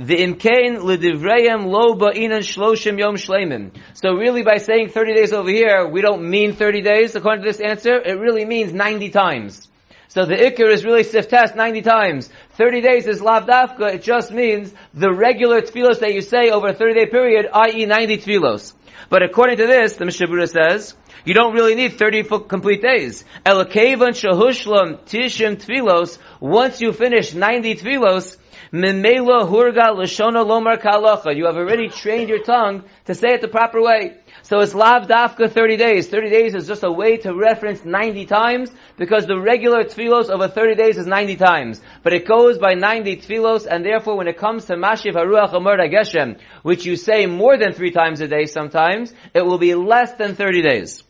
The 0.00 0.16
imkain 0.16 0.82
l'divrayim 0.82 1.66
lo 1.66 1.94
ba'inan 1.94 2.40
shloshim 2.40 2.98
yom 2.98 3.14
shleimim. 3.14 3.70
So 3.94 4.14
really 4.14 4.42
by 4.42 4.56
saying 4.56 4.88
30 4.88 5.14
days 5.14 5.32
over 5.32 5.48
here, 5.48 5.86
we 5.86 6.00
don't 6.00 6.28
mean 6.28 6.54
30 6.54 6.82
days 6.82 7.14
according 7.14 7.44
to 7.44 7.48
this 7.48 7.60
answer. 7.60 7.94
It 7.94 8.18
really 8.18 8.44
means 8.44 8.72
90 8.72 9.10
times. 9.10 9.68
So 10.08 10.24
the 10.24 10.34
ikr 10.34 10.72
is 10.72 10.84
really 10.84 11.02
siftas 11.02 11.54
90 11.54 11.82
times. 11.82 12.30
30 12.54 12.80
days 12.80 13.06
is 13.06 13.20
lav 13.20 13.46
dafka. 13.46 13.94
It 13.94 14.02
just 14.02 14.30
means 14.30 14.72
the 14.94 15.12
regular 15.12 15.60
tfilos 15.60 16.00
that 16.00 16.14
you 16.14 16.22
say 16.22 16.50
over 16.50 16.68
a 16.68 16.74
30 16.74 16.94
day 16.94 17.06
period, 17.06 17.48
i.e. 17.52 17.86
90 17.86 18.18
tfilos. 18.18 18.72
But 19.08 19.22
according 19.22 19.58
to 19.58 19.66
this, 19.66 19.96
the 19.96 20.04
Mishabura 20.04 20.48
says, 20.48 20.94
you 21.24 21.34
don't 21.34 21.54
really 21.54 21.74
need 21.74 21.98
30 21.98 22.24
complete 22.48 22.82
days. 22.82 23.24
Elakevan 23.44 24.14
shahushlam 24.14 25.00
tishim 25.06 25.56
tfilos, 25.56 26.18
once 26.40 26.80
you 26.80 26.92
finish 26.92 27.34
90 27.34 27.76
tfilos, 27.76 28.36
Mimela 28.72 29.48
hurga 29.48 29.94
lashona 29.94 30.44
lomar 30.44 30.80
kalacha. 30.80 31.36
You 31.36 31.46
have 31.46 31.56
already 31.56 31.88
trained 31.88 32.28
your 32.28 32.42
tongue 32.42 32.84
to 33.04 33.14
say 33.14 33.28
it 33.34 33.40
the 33.40 33.48
proper 33.48 33.80
way. 33.80 34.18
So 34.48 34.60
it's 34.60 34.74
lav 34.74 35.08
dafka 35.08 35.50
30 35.50 35.76
days. 35.76 36.06
30 36.06 36.30
days 36.30 36.54
is 36.54 36.68
just 36.68 36.84
a 36.84 36.90
way 36.90 37.16
to 37.16 37.34
reference 37.34 37.84
90 37.84 38.26
times 38.26 38.70
because 38.96 39.26
the 39.26 39.36
regular 39.36 39.82
tfilos 39.82 40.30
over 40.30 40.46
30 40.46 40.76
days 40.76 40.98
is 40.98 41.06
90 41.06 41.34
times. 41.34 41.80
But 42.04 42.12
it 42.12 42.28
goes 42.28 42.56
by 42.56 42.74
90 42.74 43.16
tfilos 43.16 43.66
and 43.68 43.84
therefore 43.84 44.16
when 44.16 44.28
it 44.28 44.38
comes 44.38 44.66
to 44.66 44.74
Mashiv 44.74 45.14
Haruach 45.14 45.52
Amar 45.52 45.78
Geshem, 45.78 46.38
which 46.62 46.86
you 46.86 46.94
say 46.94 47.26
more 47.26 47.58
than 47.58 47.72
three 47.72 47.90
times 47.90 48.20
a 48.20 48.28
day 48.28 48.46
sometimes, 48.46 49.12
it 49.34 49.44
will 49.44 49.58
be 49.58 49.74
less 49.74 50.12
than 50.12 50.36
30 50.36 50.62
days. 50.62 51.02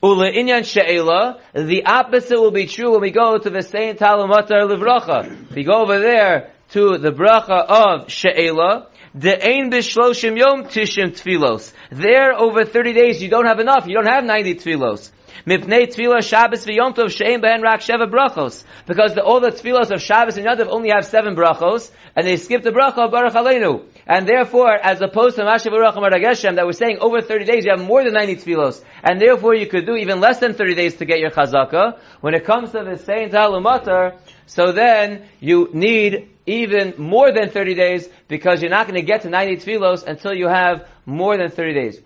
Ula 0.00 0.30
inyan 0.30 0.64
she'ela, 0.64 1.40
the 1.54 1.86
opposite 1.86 2.38
will 2.38 2.52
be 2.52 2.68
true 2.68 2.92
when 2.92 3.00
we 3.00 3.10
go 3.10 3.36
to 3.36 3.50
the 3.50 3.62
Saint 3.62 3.98
Talumatar 3.98 4.62
Livracha. 4.70 5.52
We 5.56 5.64
go 5.64 5.82
over 5.82 5.98
there 5.98 6.52
to 6.70 6.98
the 6.98 7.10
bracha 7.10 7.66
of 7.66 8.12
she'ela, 8.12 8.90
the 9.16 9.42
ein 9.42 9.70
b'shloshim 9.70 10.36
yom 10.36 10.64
tishim 10.64 11.12
tfilos. 11.12 11.72
There, 11.90 12.34
over 12.34 12.66
30 12.66 12.92
days, 12.92 13.22
you 13.22 13.30
don't 13.30 13.46
have 13.46 13.60
enough. 13.60 13.86
You 13.86 13.94
don't 13.94 14.06
have 14.06 14.24
90 14.24 14.56
tfilos. 14.56 15.10
Mipnei 15.46 15.86
tefillah 15.86 16.22
Shabbos 16.22 16.66
v'yom 16.66 16.94
tov 16.94 17.10
she'en 17.10 17.40
behen 17.40 17.62
rak 17.62 17.80
sheva 17.80 18.10
brachos. 18.10 18.64
Because 18.86 19.14
the, 19.14 19.22
all 19.22 19.40
the 19.40 19.52
tefillos 19.52 19.90
of 19.90 20.02
Shabbos 20.02 20.36
and 20.36 20.44
Yom 20.44 20.58
Tov 20.58 20.68
only 20.68 20.90
have 20.90 21.06
seven 21.06 21.34
brachos, 21.34 21.90
and 22.14 22.26
they 22.26 22.36
skip 22.36 22.62
the 22.62 22.70
bracha 22.70 22.98
of 22.98 23.10
Baruch 23.10 23.32
Aleinu. 23.32 23.86
And 24.06 24.28
therefore, 24.28 24.72
as 24.72 25.00
opposed 25.00 25.36
to 25.36 25.42
Mashiv 25.42 25.70
Baruch 25.70 25.94
Geshem 25.94 26.56
that 26.56 26.66
we're 26.66 26.72
saying 26.72 26.98
over 27.00 27.22
30 27.22 27.44
days, 27.46 27.64
you 27.64 27.70
have 27.74 27.86
more 27.86 28.04
than 28.04 28.12
90 28.12 28.36
tefillos. 28.36 28.84
And 29.02 29.20
therefore, 29.20 29.54
you 29.54 29.66
could 29.66 29.86
do 29.86 29.96
even 29.96 30.20
less 30.20 30.40
than 30.40 30.52
30 30.52 30.74
days 30.74 30.96
to 30.96 31.06
get 31.06 31.20
your 31.20 31.30
chazaka. 31.30 31.98
When 32.20 32.34
it 32.34 32.44
comes 32.44 32.72
to 32.72 32.84
the 32.84 32.98
Saint 32.98 33.32
Halumatar, 33.32 34.18
so 34.46 34.72
then 34.72 35.26
you 35.40 35.70
need 35.72 36.35
even 36.46 36.94
more 36.96 37.32
than 37.32 37.50
30 37.50 37.74
days 37.74 38.08
because 38.28 38.62
you're 38.62 38.70
not 38.70 38.86
going 38.86 38.98
to 39.00 39.06
get 39.06 39.22
to 39.22 39.30
90 39.30 39.56
tefillos 39.56 40.04
until 40.04 40.32
you 40.32 40.48
have 40.48 40.88
more 41.04 41.36
than 41.36 41.50
30 41.50 41.74
days. 41.74 42.00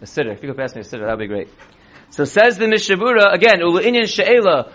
A 0.00 0.06
sitter. 0.06 0.32
If 0.32 0.42
you 0.42 0.48
could 0.48 0.56
pass 0.56 0.74
me 0.74 0.80
a 0.80 0.84
sitter, 0.84 1.04
that 1.04 1.12
would 1.12 1.18
be 1.20 1.28
great. 1.28 1.48
So 2.10 2.24
says 2.24 2.58
the 2.58 2.66
Mishabura, 2.66 3.32
again, 3.32 3.60
Ulu'inyan 3.60 4.08
She'ela, 4.08 4.72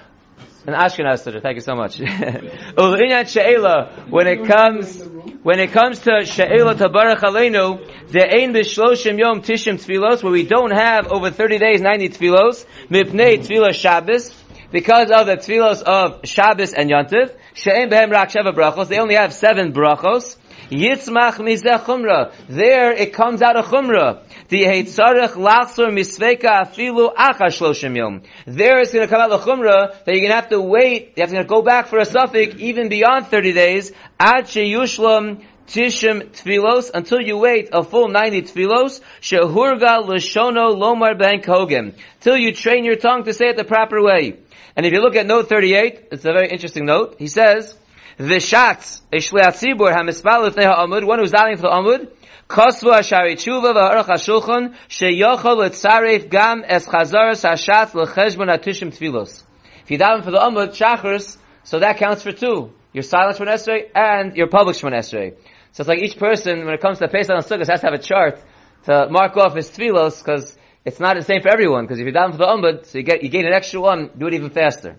an 0.65 0.73
Ashkenaz 0.73 1.23
sitter, 1.23 1.39
thank 1.39 1.55
you 1.55 1.61
so 1.61 1.75
much. 1.75 1.97
Ulu'inyan 1.97 3.27
She'ela, 3.27 4.05
when 4.09 4.27
it 4.27 4.45
comes, 4.45 5.03
when 5.43 5.59
it 5.59 5.71
comes 5.71 5.99
to 5.99 6.23
She'ela 6.25 6.75
Tabarach 6.75 7.19
Aleinu, 7.19 8.09
the 8.09 8.23
Ein 8.23 8.53
B'Shloshim 8.53 9.19
Yom 9.19 9.41
Tishim 9.41 9.75
Tfilos, 9.75 10.23
where 10.23 10.31
we 10.31 10.43
don't 10.43 10.71
have 10.71 11.07
over 11.07 11.29
30 11.29 11.57
days 11.57 11.81
90 11.81 12.09
Tfilos, 12.09 12.65
Mipnei 12.89 13.39
Tfilah 13.39 13.73
Shabbos, 13.73 14.31
because 14.71 15.09
of 15.11 15.27
the 15.27 15.37
tefillos 15.37 15.81
of 15.81 16.27
Shabbos 16.27 16.73
and 16.73 16.89
Yontif, 16.89 17.33
she'en 17.53 17.89
behem 17.89 18.11
rak 18.11 18.29
sheva 18.29 18.53
brachos, 18.53 18.87
they 18.87 18.99
only 18.99 19.15
have 19.15 19.33
seven 19.33 19.71
brachos, 19.71 20.35
yitzmach 20.69 21.35
mizeh 21.35 21.79
chumra, 21.83 22.33
there 22.49 22.91
it 22.91 23.13
comes 23.13 23.41
out 23.41 23.55
of 23.55 23.65
chumra, 23.65 24.23
the 24.49 24.63
heitzarech 24.63 25.31
lachsor 25.31 25.89
misveka 25.89 26.65
afilu 26.65 27.13
acha 27.15 27.47
shloshim 27.47 27.95
yom. 27.95 28.21
There 28.45 28.79
it's 28.79 28.91
going 28.91 29.07
to 29.07 29.13
come 29.13 29.21
out 29.21 29.31
of 29.31 29.41
chumra 29.43 30.03
that 30.03 30.07
you're 30.07 30.15
going 30.15 30.29
to 30.29 30.35
have 30.35 30.49
to 30.49 30.61
wait, 30.61 31.13
you 31.15 31.21
have 31.21 31.31
to 31.31 31.43
go 31.45 31.61
back 31.61 31.87
for 31.87 31.99
a 31.99 32.05
safek 32.05 32.57
even 32.57 32.89
beyond 32.89 33.27
30 33.27 33.53
days, 33.53 33.93
ad 34.19 34.45
sheyushlam 34.45 35.43
tishim 35.67 36.29
tfilos 36.31 36.91
until 36.93 37.21
you 37.21 37.37
wait 37.37 37.69
a 37.71 37.83
full 37.83 38.09
90 38.09 38.41
tfilos 38.43 39.01
shehurga 39.21 40.05
l'shono 40.05 40.75
lomar 40.75 41.17
ben 41.17 41.41
kogem. 41.41 41.93
Till 42.19 42.37
you 42.37 42.53
train 42.53 42.83
your 42.83 42.95
tongue 42.95 43.23
to 43.23 43.33
say 43.33 43.49
it 43.49 43.57
the 43.57 43.63
proper 43.63 44.01
way 44.01 44.39
and 44.77 44.85
if 44.85 44.93
you 44.93 45.01
look 45.01 45.15
at 45.15 45.25
note 45.25 45.49
38, 45.49 46.09
it's 46.11 46.23
a 46.23 46.31
very 46.31 46.47
interesting 46.49 46.85
note. 46.85 47.15
He 47.19 47.27
says, 47.27 47.75
Vishatz, 48.19 49.01
a 49.11 49.17
shliat 49.17 49.57
tzibur, 49.57 49.91
ha-mispal 49.91 50.53
ha-amud, 50.55 51.03
one 51.03 51.19
who's 51.19 51.31
dialing 51.31 51.57
for 51.57 51.63
the 51.63 51.69
amud, 51.69 52.11
kosvu 52.47 52.93
ha-shari 52.93 53.35
tshuva 53.35 53.73
v'harach 53.73 54.05
ha-shulchan, 54.05 54.75
sheyochol 54.87 55.67
etzaref 55.67 56.29
gam 56.29 56.63
es 56.65 56.85
chazaras 56.85 57.41
ha-shatz 57.41 57.95
l'cheshbon 57.95 58.47
ha-tishim 58.47 58.95
tfilos. 58.95 59.43
If 59.83 59.91
you 59.91 59.97
dial 59.97 60.21
for 60.21 60.31
the 60.31 60.37
amud, 60.37 60.69
shachris, 60.69 61.37
so 61.63 61.79
that 61.79 61.97
counts 61.97 62.21
for 62.21 62.31
two. 62.31 62.71
your 62.97 63.03
silent 63.03 63.37
Shemon 63.37 63.53
Esrei, 63.53 63.89
and 63.93 64.35
your 64.35 64.47
public 64.47 64.75
Shemon 64.75 64.93
Esrei. 64.93 65.35
So 65.71 65.81
it's 65.81 65.87
like 65.87 65.99
each 65.99 66.17
person, 66.17 66.65
when 66.65 66.73
it 66.73 66.81
comes 66.81 66.97
to 66.97 67.05
the 67.05 67.11
Pesach 67.11 67.29
and 67.29 67.45
Sukkot, 67.45 67.69
has 67.69 67.81
to 67.81 67.87
have 67.87 67.93
a 67.93 68.01
chart 68.01 68.41
to 68.85 69.07
mark 69.11 69.37
off 69.37 69.55
his 69.55 69.69
tefillos, 69.69 70.17
because 70.17 70.57
it's 70.87 71.01
not 71.01 71.17
the 71.17 71.21
same 71.21 71.41
for 71.41 71.49
everyone, 71.49 71.83
because 71.83 71.99
if 71.99 72.05
you're 72.05 72.13
down 72.13 72.31
for 72.31 72.37
the 72.37 72.45
umbud, 72.45 72.85
so 72.85 72.97
you 72.97 73.03
get, 73.03 73.21
you 73.21 73.27
gain 73.27 73.45
an 73.45 73.51
extra 73.51 73.81
one, 73.81 74.09
do 74.17 74.27
it 74.27 74.33
even 74.33 74.51
faster. 74.51 74.97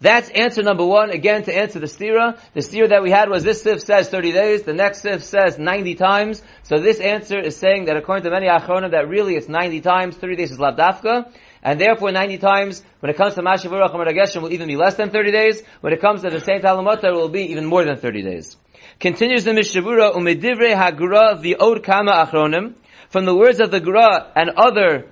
That's 0.00 0.28
answer 0.30 0.62
number 0.62 0.86
one. 0.86 1.10
Again, 1.10 1.42
to 1.44 1.52
answer 1.52 1.80
the 1.80 1.86
stira. 1.86 2.38
The 2.54 2.60
stira 2.60 2.90
that 2.90 3.02
we 3.02 3.10
had 3.10 3.28
was 3.28 3.42
this 3.42 3.62
sif 3.62 3.80
says 3.80 4.08
30 4.10 4.30
days, 4.30 4.62
the 4.62 4.74
next 4.74 5.00
sif 5.00 5.24
says 5.24 5.58
90 5.58 5.96
times. 5.96 6.40
So 6.62 6.78
this 6.78 7.00
answer 7.00 7.40
is 7.40 7.56
saying 7.56 7.86
that 7.86 7.96
according 7.96 8.24
to 8.24 8.30
many 8.30 8.46
achronim, 8.46 8.92
that 8.92 9.08
really 9.08 9.34
it's 9.34 9.48
90 9.48 9.80
times, 9.80 10.16
30 10.18 10.36
days 10.36 10.52
is 10.52 10.58
lavdafka. 10.58 11.32
And 11.64 11.80
therefore 11.80 12.12
90 12.12 12.38
times, 12.38 12.84
when 13.00 13.10
it 13.10 13.16
comes 13.16 13.34
to 13.34 13.42
Mashavurach 13.42 13.92
and 13.92 14.42
will 14.42 14.52
even 14.52 14.68
be 14.68 14.76
less 14.76 14.94
than 14.94 15.10
30 15.10 15.32
days. 15.32 15.62
When 15.80 15.92
it 15.94 16.00
comes 16.00 16.22
to 16.22 16.30
the 16.30 16.38
Saint 16.40 16.62
Alamotar, 16.62 17.06
it 17.06 17.14
will 17.14 17.28
be 17.28 17.50
even 17.50 17.64
more 17.64 17.84
than 17.84 17.96
30 17.96 18.22
days. 18.22 18.56
Continues 19.00 19.42
the 19.42 19.50
Mishavura, 19.50 20.14
umedivrei 20.14 20.76
hagura 20.76 21.40
the 21.42 21.56
od 21.56 21.82
kama 21.82 22.12
achronim. 22.12 22.74
From 23.10 23.24
the 23.24 23.34
words 23.34 23.60
of 23.60 23.70
the 23.70 23.80
Gra 23.80 24.32
and 24.34 24.50
other 24.50 25.06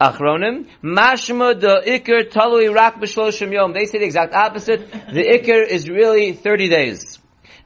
Achronim. 0.00 0.66
Mashma 0.82 1.60
the 1.60 1.82
Iker 1.86 2.30
Talui 2.30 2.74
Rak 2.74 2.96
B'Shloshim 2.96 3.52
Yom. 3.52 3.72
They 3.72 3.84
say 3.84 3.98
the 3.98 4.06
exact 4.06 4.34
opposite. 4.34 4.90
The 4.90 5.24
Iker 5.24 5.66
is 5.66 5.88
really 5.88 6.32
30 6.32 6.68
days. 6.68 7.18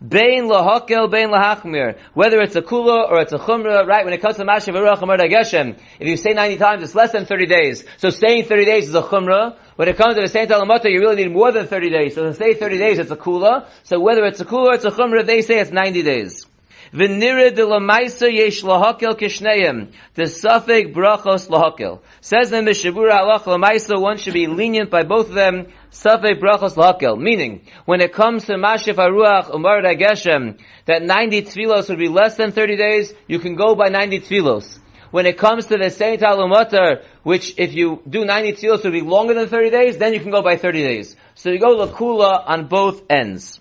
Bein 0.06 0.48
lahakel, 0.48 1.10
bein 1.10 1.30
lahachmir. 1.30 1.96
Whether 2.12 2.40
it's 2.40 2.56
a 2.56 2.62
kula 2.62 3.08
or 3.08 3.20
it's 3.20 3.32
a 3.32 3.38
chumra, 3.38 3.86
right? 3.86 4.04
When 4.04 4.12
it 4.12 4.20
comes 4.20 4.36
to 4.36 4.44
Mashiv 4.44 4.74
Aruch 4.74 4.98
Geshem, 5.30 5.78
if 6.00 6.08
you 6.08 6.16
say 6.16 6.32
90 6.32 6.56
times, 6.58 6.82
it's 6.82 6.94
less 6.94 7.12
than 7.12 7.24
30 7.24 7.46
days. 7.46 7.84
So 7.98 8.10
saying 8.10 8.44
30 8.44 8.64
days 8.64 8.88
is 8.88 8.94
a 8.94 9.02
chumra. 9.02 9.56
When 9.76 9.88
it 9.88 9.96
comes 9.96 10.16
to 10.16 10.20
the 10.20 10.28
Saint 10.28 10.50
Alamata, 10.50 10.90
you 10.90 10.98
really 10.98 11.16
need 11.16 11.32
more 11.32 11.52
than 11.52 11.68
30 11.68 11.90
days. 11.90 12.14
So 12.16 12.24
to 12.24 12.34
say 12.34 12.54
30 12.54 12.78
days, 12.78 12.98
it's 12.98 13.12
a 13.12 13.16
kula. 13.16 13.68
So 13.84 14.00
whether 14.00 14.24
it's 14.24 14.40
a 14.40 14.44
kula 14.44 14.66
or 14.66 14.74
it's 14.74 14.84
a 14.84 14.90
chumra, 14.90 15.24
they 15.24 15.42
say 15.42 15.60
it's 15.60 15.70
90 15.70 16.02
days. 16.02 16.46
V'nira 16.94 17.52
de 17.52 17.62
lamaisa 17.62 18.32
yesh 18.32 18.62
lahakel 18.62 19.18
kishneim. 19.18 19.92
The 20.14 20.24
safek 20.24 20.94
brachos 20.94 21.48
lahakel. 21.48 21.98
Says 22.20 22.52
in 22.52 22.66
Mishabura 22.66 23.18
halach 23.18 23.42
lamaisa, 23.42 24.00
one 24.00 24.16
should 24.16 24.34
be 24.34 24.46
lenient 24.46 24.90
by 24.90 25.02
both 25.02 25.28
of 25.30 25.34
them. 25.34 25.66
Safek 25.90 26.40
brachos 26.40 26.76
lahakel. 26.76 27.18
Meaning, 27.18 27.62
when 27.84 28.00
it 28.00 28.12
comes 28.12 28.44
to 28.44 28.52
mashif 28.52 28.94
aruach 28.94 29.52
umar 29.52 29.82
geshem, 29.82 30.60
that 30.86 31.02
90 31.02 31.42
tfilos 31.42 31.88
would 31.88 31.98
be 31.98 32.08
less 32.08 32.36
than 32.36 32.52
30 32.52 32.76
days, 32.76 33.12
you 33.26 33.40
can 33.40 33.56
go 33.56 33.74
by 33.74 33.88
90 33.88 34.20
tfilos. 34.20 34.78
When 35.10 35.26
it 35.26 35.36
comes 35.36 35.66
to 35.66 35.76
the 35.76 35.90
Saint 35.90 36.22
Alumatar, 36.22 37.02
which 37.24 37.54
if 37.58 37.74
you 37.74 38.02
do 38.08 38.24
90 38.24 38.52
tfilos 38.52 38.84
would 38.84 38.92
be 38.92 39.00
longer 39.00 39.34
than 39.34 39.48
30 39.48 39.70
days, 39.70 39.98
then 39.98 40.12
you 40.12 40.20
can 40.20 40.30
go 40.30 40.42
by 40.42 40.58
30 40.58 40.80
days. 40.84 41.16
So 41.34 41.50
you 41.50 41.58
go 41.58 41.74
lakula 41.76 42.44
on 42.46 42.68
both 42.68 43.02
ends. 43.10 43.60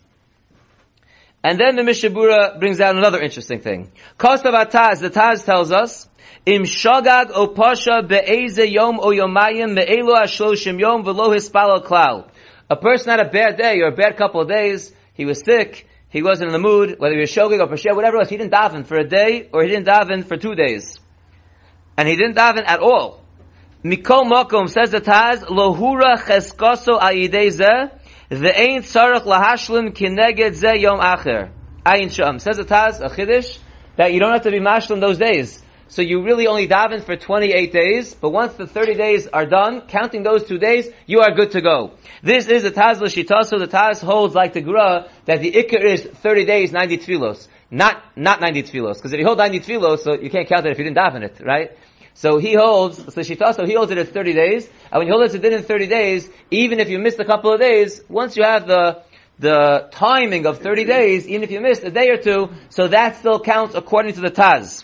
And 1.43 1.59
then 1.59 1.75
the 1.75 1.81
Mishabura 1.81 2.57
brings 2.57 2.79
out 2.79 2.95
another 2.95 3.19
interesting 3.19 3.59
thing. 3.59 3.91
Cost 4.17 4.45
Kostav 4.45 4.71
Taz, 4.71 4.99
the 5.01 5.09
Taz 5.09 5.43
tells 5.43 5.71
us, 5.73 6.07
Im 6.45 6.63
shagag 6.63 7.31
o 7.33 7.47
pasha 7.47 8.01
be'eze 8.01 8.65
yom 8.69 8.99
o 8.99 9.07
yomayim 9.07 9.73
me'elo 9.73 10.15
ashloshim 10.15 10.79
yom 10.79 11.03
v'lo 11.03 11.35
hispalo 11.35 11.83
klal. 11.83 12.29
A 12.69 12.77
person 12.77 13.11
had 13.11 13.19
a 13.19 13.29
bad 13.29 13.57
day 13.57 13.81
or 13.81 13.87
a 13.87 13.95
bad 13.95 14.15
couple 14.15 14.39
of 14.39 14.47
days, 14.47 14.93
he 15.13 15.25
was 15.25 15.41
sick, 15.45 15.87
he 16.09 16.23
wasn't 16.23 16.47
in 16.47 16.53
the 16.53 16.59
mood, 16.59 16.95
whether 16.97 17.13
he 17.13 17.19
was 17.19 17.29
shogig 17.29 17.59
or 17.59 17.67
pasha, 17.67 17.93
whatever 17.93 18.17
it 18.17 18.19
was, 18.19 18.29
he 18.29 18.37
didn't 18.37 18.53
daven 18.53 18.85
for 18.85 18.97
a 18.97 19.07
day 19.07 19.49
or 19.51 19.63
he 19.63 19.69
didn't 19.69 19.87
daven 19.87 20.25
for 20.25 20.37
two 20.37 20.55
days. 20.55 20.97
And 21.97 22.07
he 22.07 22.15
didn't 22.15 22.35
daven 22.35 22.63
at 22.65 22.79
all. 22.79 23.21
Mikol 23.83 24.31
Mokom 24.31 24.69
says 24.69 24.91
the 24.91 25.01
Taz, 25.01 25.43
Lohura 25.43 26.17
cheskaso 26.17 26.99
ayidei 27.01 27.51
the 28.39 28.59
ain't 28.59 28.85
sarach 28.85 29.23
lahashlim 29.23 29.93
kineged 29.93 30.53
ze 30.53 30.79
yom 30.79 30.99
acher. 30.99 31.51
Ayin 31.85 32.11
sham. 32.11 32.39
Says 32.39 32.57
the 32.57 32.63
Taz, 32.63 33.01
a 33.01 33.09
chiddush, 33.09 33.59
that 33.97 34.13
you 34.13 34.19
don't 34.19 34.31
have 34.31 34.43
to 34.43 34.51
be 34.51 34.59
mashlim 34.59 35.01
those 35.01 35.17
days. 35.17 35.61
So 35.89 36.01
you 36.01 36.23
really 36.23 36.47
only 36.47 36.67
daven 36.67 37.03
for 37.03 37.15
28 37.15 37.71
days, 37.71 38.15
but 38.15 38.31
once 38.31 38.53
the 38.53 38.65
30 38.65 38.95
days 38.95 39.27
are 39.27 39.45
done, 39.45 39.81
counting 39.87 40.23
those 40.23 40.43
two 40.45 40.57
days, 40.57 40.87
you 41.05 41.19
are 41.19 41.35
good 41.35 41.51
to 41.51 41.61
go. 41.61 41.91
This 42.23 42.47
is 42.47 42.63
the 42.63 42.71
Taz 42.71 42.99
l'shitaso. 42.99 43.59
The 43.59 43.67
Taz 43.67 44.01
holds 44.01 44.33
like 44.33 44.53
the 44.53 44.61
Gra 44.61 45.09
that 45.25 45.41
the 45.41 45.51
Iker 45.51 45.83
is 45.83 46.03
30 46.03 46.45
days, 46.45 46.71
90 46.71 46.97
tefillos. 46.97 47.47
Not, 47.69 48.01
not 48.15 48.41
90 48.41 48.63
tefillos. 48.63 48.95
Because 48.95 49.13
if 49.13 49.19
you 49.19 49.25
hold 49.25 49.37
90 49.37 49.59
tefillos, 49.59 49.99
so 49.99 50.13
you 50.13 50.29
can't 50.29 50.47
count 50.47 50.65
it 50.65 50.71
if 50.71 50.77
you 50.79 50.85
didn't 50.85 50.97
daven 50.97 51.23
it, 51.23 51.39
right? 51.45 51.77
So 52.15 52.37
he 52.37 52.53
holds, 52.53 52.97
so 52.97 53.21
Shitaso, 53.21 53.65
he 53.65 53.73
holds 53.73 53.91
it 53.91 53.97
as 53.97 54.09
30 54.09 54.33
days, 54.33 54.69
and 54.91 54.99
when 54.99 55.07
you 55.07 55.13
hold 55.13 55.23
it 55.23 55.33
as 55.33 55.53
in 55.53 55.63
30 55.63 55.87
days, 55.87 56.29
even 56.51 56.79
if 56.79 56.89
you 56.89 56.99
missed 56.99 57.19
a 57.19 57.25
couple 57.25 57.51
of 57.51 57.59
days, 57.59 58.01
once 58.07 58.37
you 58.37 58.43
have 58.43 58.67
the, 58.67 59.01
the 59.39 59.89
timing 59.91 60.45
of 60.45 60.59
30 60.59 60.85
days, 60.85 61.27
even 61.27 61.43
if 61.43 61.51
you 61.51 61.59
missed 61.59 61.83
a 61.83 61.91
day 61.91 62.09
or 62.09 62.17
two, 62.17 62.49
so 62.69 62.87
that 62.87 63.17
still 63.17 63.39
counts 63.39 63.75
according 63.75 64.13
to 64.13 64.21
the 64.21 64.29
Taz. 64.31 64.83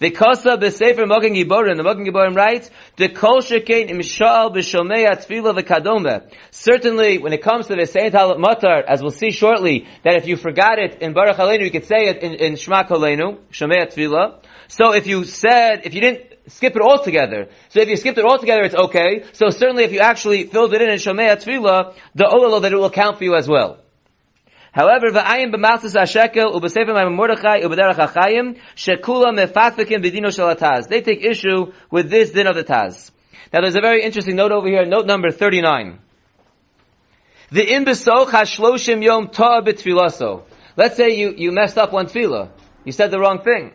The 0.00 0.10
Kosa 0.10 0.56
b'Sefer 0.56 1.04
Mogen 1.04 1.36
Giborim, 1.36 1.76
the 1.76 1.82
Mogen 1.82 2.06
Giborim 2.08 2.34
writes, 2.34 2.70
the 2.96 3.10
Kol 3.10 3.42
Shekein 3.42 3.90
im 3.90 3.98
Sha'al 3.98 4.50
b'Shomei 4.50 5.06
Tefillah 5.06 5.60
v'Kadome. 5.60 6.32
Certainly, 6.50 7.18
when 7.18 7.34
it 7.34 7.42
comes 7.42 7.66
to 7.66 7.76
the 7.76 7.84
Saint 7.84 8.14
Halat 8.14 8.38
Matar, 8.38 8.82
as 8.82 9.02
we'll 9.02 9.10
see 9.10 9.30
shortly, 9.30 9.86
that 10.02 10.14
if 10.14 10.26
you 10.26 10.38
forgot 10.38 10.78
it 10.78 11.02
in 11.02 11.12
Baruch 11.12 11.36
Aleinu, 11.36 11.64
you 11.64 11.70
could 11.70 11.84
say 11.84 12.06
it 12.06 12.22
in, 12.22 12.32
in 12.32 12.56
Shema 12.56 12.84
Koleinu, 12.84 13.40
Shomei 13.52 13.92
Tefillah. 13.92 14.42
So 14.68 14.94
if 14.94 15.06
you 15.06 15.24
said, 15.24 15.82
if 15.84 15.92
you 15.92 16.00
didn't 16.00 16.30
skip 16.50 16.76
it 16.76 16.82
altogether. 16.82 17.48
So 17.70 17.80
if 17.80 17.88
you 17.88 17.96
skipped 17.96 18.18
it 18.18 18.24
altogether, 18.24 18.62
it's 18.62 18.74
okay. 18.74 19.24
So 19.32 19.50
certainly 19.50 19.84
if 19.84 19.92
you 19.92 20.00
actually 20.00 20.44
filled 20.44 20.74
it 20.74 20.82
in 20.82 20.90
in 20.90 20.96
Shomei 20.96 21.34
Tefillah, 21.36 21.94
the 22.14 22.24
olalo 22.24 22.62
that 22.62 22.72
it 22.72 22.76
will 22.76 22.90
count 22.90 23.18
for 23.18 23.24
you 23.24 23.34
as 23.34 23.48
well. 23.48 23.78
However, 24.72 25.10
v'ayim 25.10 25.52
b'malchus 25.52 25.94
ha'shekel 25.94 26.54
u'b'sefer 26.54 26.94
ma'im 26.94 27.14
Mordechai 27.14 27.60
u'b'derech 27.62 27.96
ha'chayim 27.96 28.58
shekula 28.76 29.34
mefatfikim 29.34 30.04
b'dino 30.04 30.34
shel 30.34 30.54
taz. 30.54 30.88
They 30.88 31.00
take 31.00 31.24
issue 31.24 31.72
with 31.90 32.08
this 32.10 32.30
din 32.30 32.46
of 32.46 32.54
the 32.54 32.64
taz. 32.64 33.10
Now 33.52 33.62
there's 33.62 33.74
a 33.74 33.80
very 33.80 34.02
interesting 34.02 34.36
note 34.36 34.52
over 34.52 34.68
here, 34.68 34.84
note 34.86 35.06
number 35.06 35.32
39. 35.32 35.98
The 37.50 37.74
in 37.74 37.84
besoch 37.84 38.28
hashloshim 38.28 39.02
yom 39.02 39.28
ta'a 39.28 39.62
b'tfilaso. 39.62 40.42
Let's 40.76 40.96
say 40.96 41.16
you, 41.16 41.34
you 41.36 41.50
messed 41.50 41.76
up 41.76 41.92
one 41.92 42.06
tefillah. 42.06 42.50
You 42.84 42.92
said 42.92 43.10
the 43.10 43.18
wrong 43.18 43.42
thing. 43.42 43.72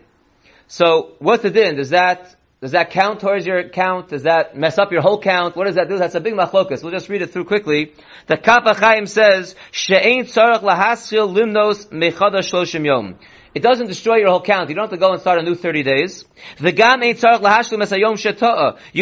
So, 0.67 1.15
what's 1.19 1.43
the 1.43 1.51
din? 1.51 1.75
Does 1.75 1.89
that 1.89 2.35
does 2.61 2.71
that 2.71 2.91
count 2.91 3.19
towards 3.19 3.45
your 3.45 3.69
count? 3.69 4.09
Does 4.09 4.23
that 4.23 4.55
mess 4.57 4.77
up 4.77 4.91
your 4.91 5.01
whole 5.01 5.19
count? 5.21 5.55
What 5.55 5.65
does 5.65 5.75
that 5.75 5.89
do? 5.89 5.97
That's 5.97 6.15
a 6.15 6.21
big 6.21 6.33
machlokas. 6.33 6.81
We'll 6.81 6.93
just 6.93 7.09
read 7.09 7.21
it 7.21 7.31
through 7.31 7.45
quickly. 7.45 7.93
The 8.27 8.37
Kaf 8.37 8.63
HaChaim 8.63 9.07
says, 9.09 9.55
She'ein 9.71 10.23
tzarech 10.23 10.61
lahasil 10.61 11.33
limnos 11.35 11.87
mechadash 11.89 12.49
shloshim 12.51 12.85
yom. 12.85 13.19
It 13.53 13.61
doesn't 13.61 13.87
destroy 13.87 14.17
your 14.17 14.29
whole 14.29 14.41
count. 14.41 14.69
You 14.69 14.75
don't 14.75 14.83
have 14.83 14.91
to 14.91 14.97
go 14.97 15.11
and 15.11 15.21
start 15.21 15.39
a 15.39 15.43
new 15.43 15.55
30 15.55 15.83
days. 15.83 16.25
You 16.59 16.73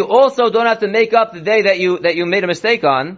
also 0.07 0.49
don't 0.49 0.65
have 0.67 0.79
to 0.79 0.87
make 0.87 1.13
up 1.13 1.33
the 1.33 1.41
day 1.41 1.63
that 1.63 1.79
you, 1.79 1.99
that 1.99 2.15
you 2.15 2.25
made 2.27 2.43
a 2.43 2.47
mistake 2.47 2.83
on. 2.83 3.17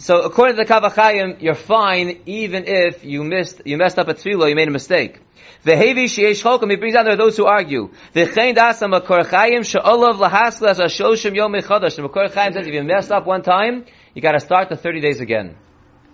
So 0.00 0.22
according 0.22 0.56
to 0.56 0.62
the 0.62 0.68
Kaf 0.68 0.94
HaChaim, 0.94 1.42
you're 1.42 1.56
fine 1.56 2.20
even 2.24 2.64
if 2.66 3.04
you 3.04 3.24
missed, 3.24 3.62
you 3.64 3.76
messed 3.76 3.98
up 3.98 4.06
a 4.06 4.14
tefillah, 4.14 4.48
you 4.48 4.54
made 4.54 4.68
a 4.68 4.70
mistake. 4.70 5.20
The 5.64 5.76
heavy 5.76 6.04
sheyesh 6.04 6.40
chokum, 6.40 6.70
he 6.70 6.76
brings 6.76 6.94
down 6.94 7.04
there 7.04 7.16
those 7.16 7.36
who 7.36 7.46
argue. 7.46 7.90
The 8.12 8.26
chen 8.26 8.54
dasa 8.54 8.88
makor 8.88 9.24
chayim 9.24 9.64
she'olav 9.64 10.18
lahaslas 10.18 10.78
ashoshim 10.78 11.34
yom 11.34 11.52
mechadash. 11.52 11.96
The 11.96 12.02
makor 12.02 12.30
chayim 12.30 12.52
says 12.52 12.68
if 12.68 12.72
you 12.72 12.84
messed 12.84 13.10
up 13.10 13.26
one 13.26 13.42
time, 13.42 13.86
you 14.14 14.22
gotta 14.22 14.38
start 14.38 14.68
the 14.68 14.76
30 14.76 15.00
days 15.00 15.18
again. 15.18 15.56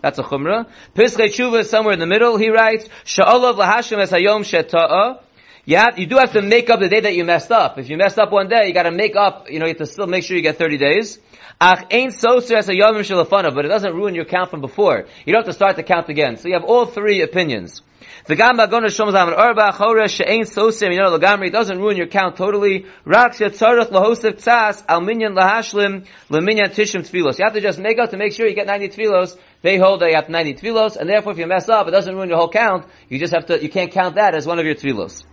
That's 0.00 0.18
a 0.18 0.22
chumrah. 0.22 0.66
Pischei 0.94 1.28
tshuva 1.28 1.60
is 1.60 1.68
somewhere 1.68 1.92
in 1.92 2.00
the 2.00 2.06
middle, 2.06 2.38
he 2.38 2.48
writes, 2.48 2.88
she'olav 3.04 3.56
lahashim 3.56 3.98
es 3.98 4.10
hayom 4.10 4.44
sheta'a. 4.44 5.23
You, 5.66 5.78
have, 5.78 5.98
you 5.98 6.06
do 6.06 6.16
have 6.18 6.32
to 6.32 6.42
make 6.42 6.68
up 6.68 6.80
the 6.80 6.88
day 6.90 7.00
that 7.00 7.14
you 7.14 7.24
messed 7.24 7.50
up. 7.50 7.78
If 7.78 7.88
you 7.88 7.96
messed 7.96 8.18
up 8.18 8.30
one 8.30 8.48
day, 8.48 8.66
you 8.66 8.74
gotta 8.74 8.90
make 8.90 9.16
up, 9.16 9.50
you 9.50 9.58
know, 9.58 9.64
you 9.64 9.70
have 9.70 9.78
to 9.78 9.86
still 9.86 10.06
make 10.06 10.22
sure 10.22 10.36
you 10.36 10.42
get 10.42 10.58
30 10.58 10.76
days. 10.76 11.18
Ach 11.58 11.86
ain't 11.90 12.12
soser 12.12 12.56
as 12.56 12.68
a 12.68 12.72
shalafana, 12.72 13.54
but 13.54 13.64
it 13.64 13.68
doesn't 13.68 13.94
ruin 13.94 14.14
your 14.14 14.26
count 14.26 14.50
from 14.50 14.60
before. 14.60 15.06
You 15.24 15.32
don't 15.32 15.40
have 15.40 15.46
to 15.46 15.54
start 15.54 15.76
the 15.76 15.82
count 15.82 16.10
again. 16.10 16.36
So 16.36 16.48
you 16.48 16.54
have 16.54 16.64
all 16.64 16.84
three 16.84 17.22
opinions. 17.22 17.80
The 18.26 18.36
gamba 18.36 18.68
gonna 18.68 18.88
shoms 18.88 19.14
am 19.14 19.32
arba 19.32 19.72
chora 19.72 20.08
she'ain 20.08 20.42
sosim 20.42 20.92
you 20.92 20.98
know 21.00 21.16
lagamri 21.16 21.50
doesn't 21.50 21.78
ruin 21.78 21.96
your 21.96 22.08
count 22.08 22.36
totally. 22.36 22.86
Rak 23.06 23.32
shetzarach 23.32 23.90
lahosef 23.90 24.42
tzas 24.42 24.84
al 24.88 25.00
minyan 25.00 25.34
lahashlim 25.34 26.06
leminyan 26.28 26.74
tishim 26.74 27.08
tfilos. 27.08 27.38
You 27.38 27.44
have 27.44 27.54
to 27.54 27.60
just 27.60 27.78
make 27.78 27.98
up 27.98 28.10
to 28.10 28.18
make 28.18 28.32
sure 28.32 28.46
you 28.46 28.54
get 28.54 28.66
90 28.66 28.88
tfilos. 28.90 29.38
They 29.62 29.78
hold 29.78 30.00
that 30.00 30.10
you 30.10 30.16
have 30.16 30.28
90 30.28 30.54
tfilos, 30.54 30.96
and 30.96 31.08
therefore 31.08 31.32
if 31.32 31.38
you 31.38 31.46
mess 31.46 31.70
up, 31.70 31.88
it 31.88 31.92
doesn't 31.92 32.14
ruin 32.14 32.28
your 32.28 32.38
whole 32.38 32.50
count. 32.50 32.86
You 33.08 33.18
just 33.18 33.32
have 33.32 33.46
to, 33.46 33.62
you 33.62 33.70
can't 33.70 33.92
count 33.92 34.16
that 34.16 34.34
as 34.34 34.46
one 34.46 34.58
of 34.58 34.66
your 34.66 34.74
tfilos. 34.74 35.24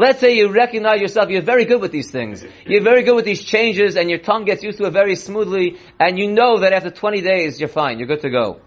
Let's 0.00 0.20
say 0.20 0.36
you 0.36 0.48
recognize 0.52 1.00
yourself, 1.00 1.28
you're 1.28 1.42
very 1.42 1.64
good 1.64 1.80
with 1.80 1.90
these 1.90 2.10
things. 2.10 2.44
You're 2.66 2.84
very 2.84 3.02
good 3.02 3.16
with 3.16 3.24
these 3.24 3.42
changes 3.42 3.96
and 3.96 4.08
your 4.08 4.20
tongue 4.20 4.44
gets 4.44 4.62
used 4.62 4.78
to 4.78 4.84
it 4.84 4.92
very 4.92 5.16
smoothly 5.16 5.76
and 5.98 6.18
you 6.18 6.30
know 6.30 6.60
that 6.60 6.72
after 6.72 6.90
20 6.90 7.20
days 7.20 7.58
you're 7.58 7.68
fine, 7.68 7.98
you're 7.98 8.06
good 8.06 8.22
to 8.22 8.30
go. 8.30 8.60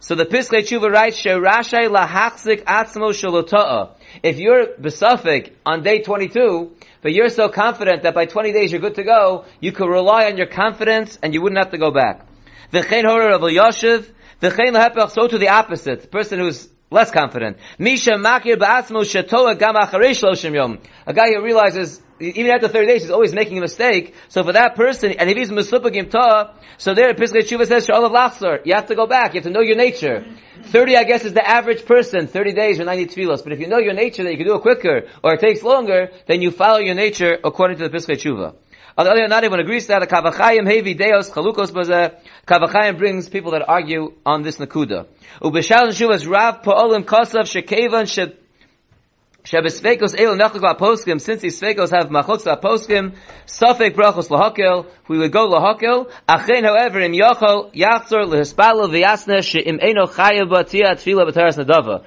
So 0.00 0.14
the 0.14 0.24
Piskei 0.24 0.60
Tshuva 0.60 0.90
writes, 0.90 1.20
Sherashai 1.20 1.88
lahachzik 1.88 2.62
atzmo 2.62 3.10
shalota'a. 3.10 3.96
If 4.22 4.38
you're 4.38 4.68
besuffic 4.80 5.54
on 5.66 5.82
day 5.82 6.02
22, 6.02 6.70
but 7.02 7.12
you're 7.12 7.28
so 7.30 7.48
confident 7.48 8.04
that 8.04 8.14
by 8.14 8.26
20 8.26 8.52
days 8.52 8.70
you're 8.70 8.80
good 8.80 8.94
to 8.94 9.02
go, 9.02 9.44
you 9.60 9.72
could 9.72 9.88
rely 9.88 10.26
on 10.26 10.36
your 10.36 10.46
confidence 10.46 11.18
and 11.22 11.34
you 11.34 11.42
wouldn't 11.42 11.58
have 11.58 11.72
to 11.72 11.78
go 11.78 11.90
back. 11.90 12.24
V'chein 12.72 13.04
horer 13.04 13.30
of 13.30 13.40
Yoshev, 13.40 14.08
so 14.40 15.28
to 15.28 15.38
the 15.38 15.48
opposite, 15.48 16.02
the 16.02 16.08
person 16.08 16.38
who's 16.38 16.68
less 16.90 17.10
confident. 17.10 17.58
Misha 17.78 18.12
makir 18.12 18.56
shetoa 18.56 19.58
gam 19.58 19.74
acharei 19.74 20.10
shloshim 20.10 20.54
yom. 20.54 20.78
A 21.06 21.12
guy 21.12 21.32
who 21.32 21.42
realizes, 21.42 22.00
even 22.20 22.50
after 22.50 22.68
30 22.68 22.86
days, 22.86 23.02
he's 23.02 23.10
always 23.10 23.32
making 23.32 23.58
a 23.58 23.60
mistake. 23.60 24.14
So 24.28 24.44
for 24.44 24.52
that 24.52 24.74
person, 24.74 25.12
and 25.12 25.28
if 25.28 25.36
he's 25.36 25.50
misupagim 25.50 26.10
ta, 26.10 26.54
so 26.76 26.94
there, 26.94 27.12
Piskei 27.14 27.42
Tshuva 27.42 27.66
says, 27.66 27.88
Shalav 27.88 28.12
lachzor, 28.12 28.64
you 28.64 28.74
have 28.74 28.86
to 28.86 28.94
go 28.94 29.06
back, 29.06 29.34
you 29.34 29.40
have 29.40 29.44
to 29.44 29.50
know 29.50 29.60
your 29.60 29.76
nature. 29.76 30.24
30, 30.66 30.96
I 30.96 31.04
guess, 31.04 31.24
is 31.24 31.32
the 31.32 31.46
average 31.46 31.84
person, 31.84 32.28
30 32.28 32.52
days 32.52 32.78
or 32.78 32.84
90 32.84 33.06
tefillos. 33.06 33.42
But 33.42 33.52
if 33.52 33.58
you 33.58 33.66
know 33.66 33.78
your 33.78 33.94
nature 33.94 34.22
that 34.22 34.30
you 34.30 34.36
can 34.36 34.46
do 34.46 34.54
it 34.54 34.62
quicker, 34.62 35.08
or 35.24 35.34
it 35.34 35.40
takes 35.40 35.64
longer, 35.64 36.10
then 36.26 36.40
you 36.40 36.52
follow 36.52 36.78
your 36.78 36.94
nature 36.94 37.36
according 37.42 37.78
to 37.78 37.88
the 37.88 37.96
Piskei 37.96 38.14
Tshuva. 38.14 38.54
On 38.96 39.04
the 39.04 39.10
other 39.10 39.20
hand, 39.20 39.30
not 39.30 39.44
everyone 39.44 39.60
agrees 39.60 39.86
to 39.86 39.88
that. 39.88 40.08
Kaf 40.08 40.24
HaChaim 40.24 40.66
Hevi 40.66 40.96
Deos 40.96 41.30
Chalukos 41.30 41.70
Bazeh. 41.70 42.18
Kaf 42.48 42.62
HaChaim 42.62 42.96
brings 42.96 43.28
people 43.28 43.50
that 43.50 43.68
argue 43.68 44.14
on 44.24 44.40
this 44.40 44.56
Nakuda. 44.56 45.06
Ubeshal 45.42 45.88
Shuvas 45.88 46.26
Rav 46.26 46.62
Pa'olim 46.62 47.04
Kosav 47.04 47.44
Shekevan 47.44 48.08
She 48.08 48.32
Shebesvekos 49.44 50.18
El 50.18 50.34
Nechlik 50.34 50.78
Poskim, 50.78 51.20
since 51.20 51.42
these 51.42 51.60
Svekos 51.60 51.90
have 51.90 52.08
Machutz 52.08 52.46
Poskim, 52.62 53.14
Safek 53.46 53.94
Brachos 53.94 54.28
Lahakel, 54.30 54.86
we 55.08 55.18
would 55.18 55.30
go 55.30 55.46
Lahakel, 55.46 56.10
Achen, 56.26 56.64
however, 56.64 57.00
Im 57.00 57.12
Yochel, 57.12 57.70
Yachzor, 57.74 58.24
Lehispalo, 58.24 58.88
Vyasne, 58.88 59.42
She'im 59.42 59.78
Eno 59.82 60.06
Chayav 60.06 60.48
Batia, 60.50 60.94
Tfila, 60.94 61.30
B'teras 61.30 61.62
Nadava 61.62 62.04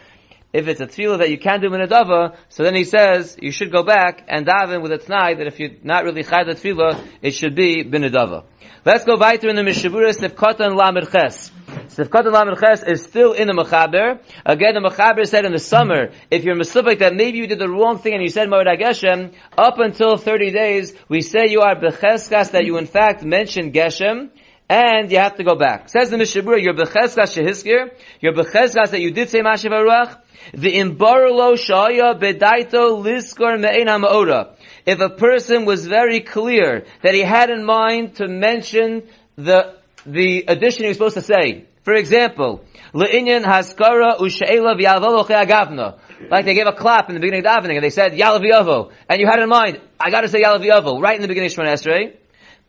if 0.54 0.68
it's 0.68 0.82
a 0.82 0.88
tefillah 0.88 1.20
that 1.20 1.30
you 1.30 1.38
can't 1.38 1.62
do 1.62 1.74
in 1.74 1.82
a 1.82 1.88
dava, 1.88 2.36
so 2.50 2.64
then 2.64 2.76
he 2.76 2.84
says 2.84 3.38
you 3.42 3.52
should 3.52 3.72
go 3.72 3.84
back 3.84 4.26
and 4.28 4.46
daven 4.46 4.82
with 4.82 4.92
a 4.92 4.98
t'nai 4.98 5.38
that 5.38 5.48
if 5.48 5.60
you're 5.60 5.72
not 5.84 6.04
really 6.04 6.24
chay 6.24 6.44
the 6.44 6.54
tefillah, 6.54 7.02
it 7.22 7.32
should 7.32 7.56
be 7.56 7.84
bin 7.84 8.04
a 8.04 8.10
dava. 8.10 8.44
Let's 8.84 9.06
go 9.06 9.16
weiter 9.16 9.48
in 9.48 9.56
the 9.56 9.62
Mishavura 9.62 10.12
Sifkatan 10.12 10.76
Lamed 10.76 11.12
Ches. 11.12 11.52
Sifkatan 11.96 12.32
Lamed 12.34 12.58
Ches 12.60 12.82
is 12.82 13.04
still 13.04 13.34
in 13.34 13.48
the 13.48 13.54
Mechaber. 13.54 14.20
Again, 14.44 14.74
the 14.74 14.90
Mechaber 14.90 15.28
said 15.28 15.46
in 15.46 15.52
the 15.52 15.60
summer, 15.60 16.10
if 16.32 16.44
you're 16.44 16.56
Mesubik 16.56 16.98
that 16.98 17.14
maybe 17.14 17.38
you 17.38 17.46
did 17.46 17.60
the 17.60 17.70
wrong 17.70 18.00
thing 18.00 18.14
and 18.14 18.24
you 18.24 18.30
said 18.30 18.48
Moed 18.50 18.66
Geshem, 18.82 19.34
up 19.56 19.78
until 19.78 20.18
30 20.18 20.50
days, 20.50 20.96
we 21.08 21.22
say 21.22 21.50
you 21.50 21.62
are 21.62 21.76
Becheskas 21.76 22.54
that 22.54 22.66
you 22.66 22.78
in 22.80 22.88
fact 22.88 23.24
mentioned 23.24 23.72
Geshem, 23.76 24.32
and 24.72 25.12
you 25.12 25.18
have 25.18 25.36
to 25.36 25.44
go 25.44 25.56
back. 25.56 25.90
Says 25.90 26.12
the 26.12 26.16
Mishabura, 26.16 26.62
you're 26.64 26.74
Becheskas 26.74 27.36
Shehiskir, 27.36 27.92
you're 28.22 28.32
Becheskas 28.32 28.92
that 28.92 29.02
you 29.02 29.12
did 29.12 29.30
say 29.30 29.42
Mashiv 29.42 29.72
Aruach, 29.72 30.18
the 30.54 30.76
imbarlo 30.76 31.56
shaya 31.56 32.18
bedaito 32.18 33.04
liskor 33.04 33.60
me'en 33.60 33.88
ha'ma'ora. 33.88 34.56
If 34.86 35.02
a 35.02 35.10
person 35.10 35.66
was 35.66 35.86
very 35.86 36.22
clear 36.22 36.86
that 37.04 37.14
he 37.14 37.20
had 37.20 37.50
in 37.50 37.66
mind 37.66 38.16
to 38.16 38.30
mention 38.30 39.04
the, 39.36 39.76
the 40.06 40.46
addition 40.48 40.84
he 40.84 40.88
was 40.88 40.98
supposed 40.98 41.16
to 41.16 41.22
say. 41.22 41.66
For 41.84 41.94
example, 41.94 42.64
le'inyan 42.94 43.44
haskara 43.44 44.20
u'she'ela 44.20 44.80
v'yavolo 44.80 45.28
agavna. 45.28 46.00
Like 46.30 46.46
they 46.46 46.54
gave 46.54 46.68
a 46.68 46.74
clap 46.74 47.10
in 47.10 47.16
the 47.16 47.20
beginning 47.20 47.46
of 47.46 47.62
the 47.62 47.68
davening 47.68 47.76
and 47.76 47.84
they 47.84 47.90
said 47.90 48.14
Yalav 48.14 48.92
and 49.10 49.20
you 49.20 49.28
had 49.28 49.40
in 49.40 49.50
mind, 49.50 49.82
I 50.00 50.12
gotta 50.12 50.30
say 50.30 50.42
Yalav 50.42 51.02
right 51.02 51.16
in 51.18 51.22
the 51.22 51.28
beginning 51.28 51.52
of 51.52 51.58
Shemon 51.58 51.74
Esrei. 51.74 52.16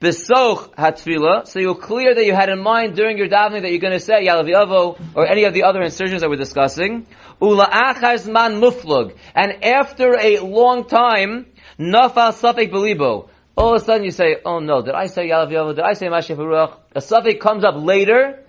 Besoch 0.02 0.74
hatfila, 0.74 1.46
so 1.46 1.60
you're 1.60 1.76
clear 1.76 2.12
that 2.12 2.26
you 2.26 2.34
had 2.34 2.48
in 2.48 2.60
mind 2.60 2.96
during 2.96 3.16
your 3.16 3.28
davening 3.28 3.62
that 3.62 3.70
you're 3.70 3.78
going 3.78 3.92
to 3.92 4.00
say 4.00 4.26
Yalav 4.26 4.98
or 5.14 5.28
any 5.28 5.44
of 5.44 5.54
the 5.54 5.62
other 5.62 5.80
insertions 5.80 6.22
that 6.22 6.28
we're 6.28 6.34
discussing. 6.34 7.06
Ula 7.40 7.68
man 7.70 8.60
muflug. 8.60 9.16
And 9.32 9.64
after 9.64 10.18
a 10.18 10.38
long 10.40 10.88
time, 10.88 11.46
nafal 11.78 12.32
safek 12.32 12.72
belibo. 12.72 13.28
All 13.56 13.76
of 13.76 13.80
a 13.80 13.84
sudden 13.84 14.02
you 14.02 14.10
say, 14.10 14.38
oh 14.44 14.58
no, 14.58 14.82
did 14.82 14.96
I 14.96 15.06
say 15.06 15.28
Yalav 15.28 15.52
Yavo? 15.52 15.76
Did 15.76 15.84
I 15.84 15.92
say 15.92 16.06
Mashiach? 16.06 16.76
A 16.96 16.98
safek 16.98 17.38
comes 17.38 17.64
up 17.64 17.76
later. 17.76 18.42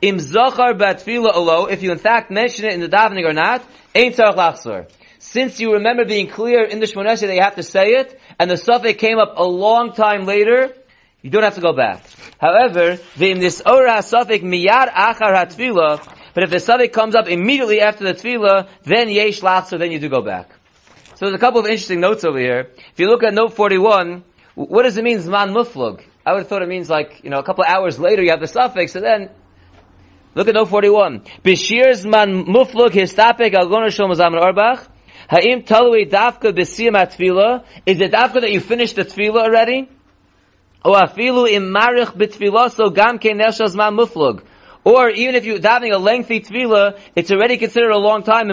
Im 0.00 0.18
zachar 0.18 0.72
batfila 0.72 1.34
olo, 1.34 1.66
if 1.66 1.82
you 1.82 1.92
in 1.92 1.98
fact 1.98 2.30
mention 2.30 2.64
it 2.64 2.72
in 2.72 2.80
the 2.80 2.88
davening 2.88 3.28
or 3.28 3.34
not, 3.34 3.62
ain't 3.94 4.16
tzarech 4.16 4.36
lachzor. 4.36 4.90
Since 5.18 5.60
you 5.60 5.74
remember 5.74 6.06
being 6.06 6.28
clear 6.28 6.64
in 6.64 6.80
the 6.80 6.86
Shmonesha 6.86 7.26
that 7.26 7.34
you 7.34 7.42
have 7.42 7.56
to 7.56 7.62
say 7.62 7.88
it, 7.96 8.18
and 8.38 8.50
the 8.50 8.54
safek 8.54 8.96
came 8.96 9.18
up 9.18 9.34
a 9.36 9.44
long 9.44 9.92
time 9.92 10.24
later, 10.24 10.74
you 11.24 11.30
don't 11.30 11.42
have 11.42 11.54
to 11.54 11.62
go 11.62 11.72
back. 11.72 12.04
However, 12.38 12.98
the 13.16 13.32
this 13.32 13.62
ora 13.64 14.00
safek 14.00 14.42
miyad 14.42 14.90
achar 14.92 15.34
hatfila, 15.34 16.06
but 16.34 16.44
if 16.44 16.50
the 16.50 16.56
safek 16.56 16.92
comes 16.92 17.14
up 17.14 17.28
immediately 17.28 17.80
after 17.80 18.04
the 18.04 18.12
tefillah, 18.12 18.68
then 18.82 19.08
yesh 19.08 19.40
so 19.40 19.78
then 19.78 19.90
you 19.90 19.98
do 19.98 20.10
go 20.10 20.20
back. 20.20 20.50
So 21.14 21.24
there's 21.24 21.34
a 21.34 21.38
couple 21.38 21.60
of 21.60 21.66
interesting 21.66 22.00
notes 22.00 22.24
over 22.24 22.38
here. 22.38 22.72
If 22.76 23.00
you 23.00 23.08
look 23.08 23.22
at 23.22 23.32
note 23.32 23.54
41, 23.54 24.22
what 24.54 24.82
does 24.82 24.98
it 24.98 25.02
mean 25.02 25.16
zman 25.16 25.54
muflug? 25.54 26.02
I 26.26 26.32
would 26.32 26.40
have 26.40 26.48
thought 26.48 26.60
it 26.60 26.68
means 26.68 26.90
like, 26.90 27.24
you 27.24 27.30
know, 27.30 27.38
a 27.38 27.42
couple 27.42 27.64
of 27.64 27.70
hours 27.70 27.98
later 27.98 28.22
you 28.22 28.30
have 28.30 28.40
the 28.40 28.46
safek, 28.46 28.90
so 28.90 29.00
then, 29.00 29.30
look 30.34 30.46
at 30.46 30.54
note 30.54 30.68
41. 30.68 31.20
Bishir 31.42 31.92
zman 31.92 32.44
muflug 32.44 32.90
histapek 32.90 33.54
al 33.54 33.70
goner 33.70 33.86
shom 33.86 34.10
orbach. 34.14 34.86
Ha'im 35.30 35.62
talui 35.62 36.06
dafka 36.10 36.52
b'siyam 36.52 36.94
at 36.94 37.18
Is 37.86 37.98
it 37.98 38.12
dafka 38.12 38.42
that 38.42 38.50
you 38.50 38.60
finished 38.60 38.96
the 38.96 39.06
tefillah 39.06 39.44
already? 39.44 39.88
Or 40.86 41.08
even 45.08 45.34
if 45.34 45.44
you're 45.46 45.58
davening 45.58 45.94
a 45.94 45.98
lengthy 45.98 46.40
tefillah, 46.40 46.98
it's 47.16 47.30
already 47.30 47.56
considered 47.56 47.90
a 47.90 47.98
long 47.98 48.22
time. 48.22 48.50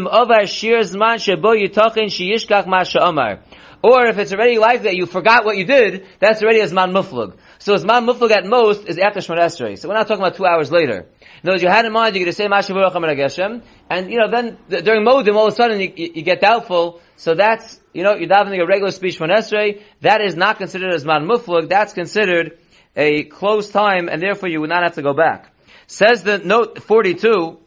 Or 3.84 4.06
if 4.06 4.18
it's 4.18 4.32
already 4.32 4.60
like 4.60 4.84
that, 4.84 4.96
you 4.96 5.08
forgot 5.08 5.44
what 5.44 5.58
you 5.58 5.66
did, 5.66 6.06
that's 6.20 6.42
already 6.42 6.62
as 6.62 6.72
man 6.72 6.94
muflug. 6.94 7.36
So 7.60 7.74
as 7.74 7.84
man 7.84 8.06
muflug 8.06 8.32
at 8.32 8.46
most 8.46 8.88
is 8.88 8.98
after 8.98 9.20
Shemon 9.20 9.40
Esrei. 9.40 9.78
So 9.78 9.90
we're 9.90 9.96
not 9.96 10.08
talking 10.08 10.24
about 10.24 10.36
two 10.36 10.46
hours 10.46 10.72
later. 10.72 11.08
In 11.44 11.50
other 11.50 11.54
words, 11.54 11.64
you 11.64 11.70
had 11.70 11.84
in 11.86 11.92
mind 11.92 12.14
going 12.14 12.26
to 12.28 12.34
say 12.34 12.46
Mashiach 12.48 12.74
Baruch 12.74 13.62
and 13.90 14.10
you 14.10 14.20
know 14.20 14.30
then 14.32 14.58
during 14.70 15.04
Modim 15.04 15.36
all 15.36 15.48
of 15.48 15.54
a 15.54 15.56
sudden 15.56 15.82
you, 15.82 15.92
you, 15.96 16.12
you, 16.16 16.22
get 16.22 16.40
doubtful. 16.40 17.02
So 17.18 17.34
that's 17.36 17.81
you 17.94 18.04
know 18.04 18.16
you're 18.16 18.30
davening 18.30 18.62
a 18.62 18.66
regular 18.66 18.92
speech 18.92 19.18
from 19.18 19.30
Esrei. 19.30 19.82
That 20.02 20.22
is 20.22 20.36
not 20.36 20.58
considered 20.58 20.94
as 20.94 21.06
man 21.06 21.28
muflug. 21.28 21.70
That's 21.70 21.94
considered 21.94 22.58
a 22.96 23.24
close 23.24 23.70
time, 23.70 24.10
and 24.10 24.22
therefore 24.22 24.50
you 24.50 24.62
would 24.62 24.70
not 24.70 24.84
have 24.84 24.96
to 24.96 25.02
go 25.02 25.14
back. 25.14 25.52
Says 25.88 26.24
the 26.24 26.38
note 26.38 26.82
42 26.84 27.58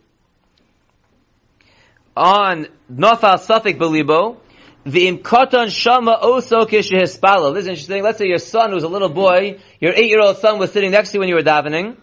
on 2.16 2.66
Nofal 2.90 3.38
safek 3.38 3.78
Belibo, 3.78 4.38
the 4.84 5.10
imkoton 5.10 5.70
shama 5.70 6.18
oso 6.22 6.66
kishehispalo. 6.66 7.54
This 7.54 7.64
is 7.64 7.68
interesting. 7.68 8.02
Let's 8.02 8.18
say 8.18 8.26
your 8.26 8.38
son 8.38 8.72
was 8.72 8.84
a 8.84 8.88
little 8.88 9.08
boy, 9.08 9.58
your 9.80 9.92
eight-year-old 9.92 10.38
son 10.38 10.58
was 10.58 10.72
sitting 10.72 10.90
next 10.90 11.10
to 11.10 11.14
you 11.14 11.20
when 11.20 11.28
you 11.28 11.34
were 11.34 11.42
davening, 11.42 11.96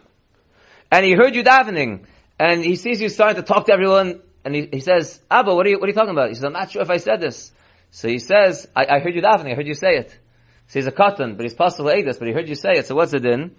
and 0.91 1.05
he 1.05 1.13
heard 1.13 1.36
you 1.36 1.43
davening, 1.43 2.05
and 2.39 2.63
he 2.63 2.75
sees 2.75 3.01
you 3.01 3.10
starting 3.10 3.41
to 3.41 3.43
talk 3.43 3.67
to 3.67 3.73
everyone, 3.73 4.21
and 4.43 4.55
he, 4.55 4.67
he 4.73 4.79
says, 4.79 5.19
Abba, 5.29 5.53
what 5.53 5.65
are 5.65 5.69
you, 5.69 5.79
what 5.79 5.86
are 5.86 5.91
you 5.91 5.95
talking 5.95 6.12
about? 6.12 6.29
He 6.29 6.36
says, 6.36 6.43
I'm 6.43 6.53
not 6.53 6.71
sure 6.71 6.81
if 6.81 6.89
I 6.89 6.97
said 6.97 7.21
this. 7.21 7.51
So 7.91 8.08
he 8.08 8.19
says, 8.19 8.67
I, 8.75 8.86
I 8.86 8.99
heard 8.99 9.13
you 9.13 9.21
davening, 9.21 9.51
I 9.51 9.56
heard 9.56 9.67
you 9.67 9.73
say 9.73 9.97
it. 9.97 10.17
So 10.67 10.80
he's 10.80 10.88
a 10.88 10.91
cotton, 10.91 11.36
but 11.36 11.43
he's 11.43 11.54
possible 11.54 11.89
this, 11.89 12.17
but 12.17 12.27
he 12.27 12.34
heard 12.34 12.47
you 12.47 12.56
say 12.56 12.71
it, 12.75 12.88
so 12.88 12.95
what's 12.95 13.13
it 13.13 13.25
in? 13.25 13.51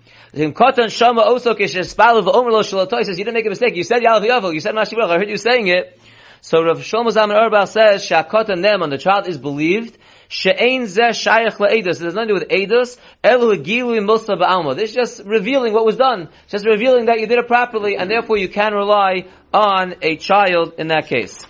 Cotton 0.54 0.88
shama 0.88 1.22
omrlo 1.24 2.62
shalotoy 2.64 3.04
says 3.04 3.18
you 3.18 3.24
didn't 3.24 3.34
make 3.34 3.44
a 3.44 3.50
mistake. 3.50 3.76
You 3.76 3.84
said 3.84 4.00
yalav. 4.02 4.54
You 4.54 4.60
said 4.60 4.74
mashiach. 4.74 5.10
I 5.10 5.18
heard 5.18 5.28
you 5.28 5.36
saying 5.36 5.68
it. 5.68 6.00
So 6.40 6.60
Rav 6.60 6.78
Shlomo 6.78 7.08
Zalman 7.12 7.36
Auerbach 7.36 7.68
says 7.68 8.02
shakotan 8.02 8.60
nem 8.60 8.82
on 8.82 8.90
the 8.90 8.98
child 8.98 9.28
is 9.28 9.38
believed. 9.38 9.96
She'ein 10.28 10.84
zeh 10.84 11.10
shayach 11.10 11.58
la'edus. 11.58 12.00
It 12.00 12.04
has 12.04 12.14
nothing 12.14 12.28
to 12.28 12.34
do 12.34 12.34
with 12.34 12.48
edus. 12.48 12.98
Elu 13.22 13.62
gilu 13.62 14.04
musa 14.04 14.34
ba'alma. 14.34 14.74
This 14.74 14.90
is 14.90 14.96
just 14.96 15.22
revealing 15.24 15.72
what 15.72 15.84
was 15.84 15.96
done. 15.96 16.30
It's 16.44 16.52
Just 16.52 16.66
revealing 16.66 17.06
that 17.06 17.20
you 17.20 17.28
did 17.28 17.38
it 17.38 17.46
properly, 17.46 17.96
and 17.96 18.10
therefore 18.10 18.38
you 18.38 18.48
can 18.48 18.72
rely 18.72 19.26
on 19.52 19.94
a 20.02 20.16
child 20.16 20.72
in 20.78 20.88
that 20.88 21.06
case. 21.06 21.46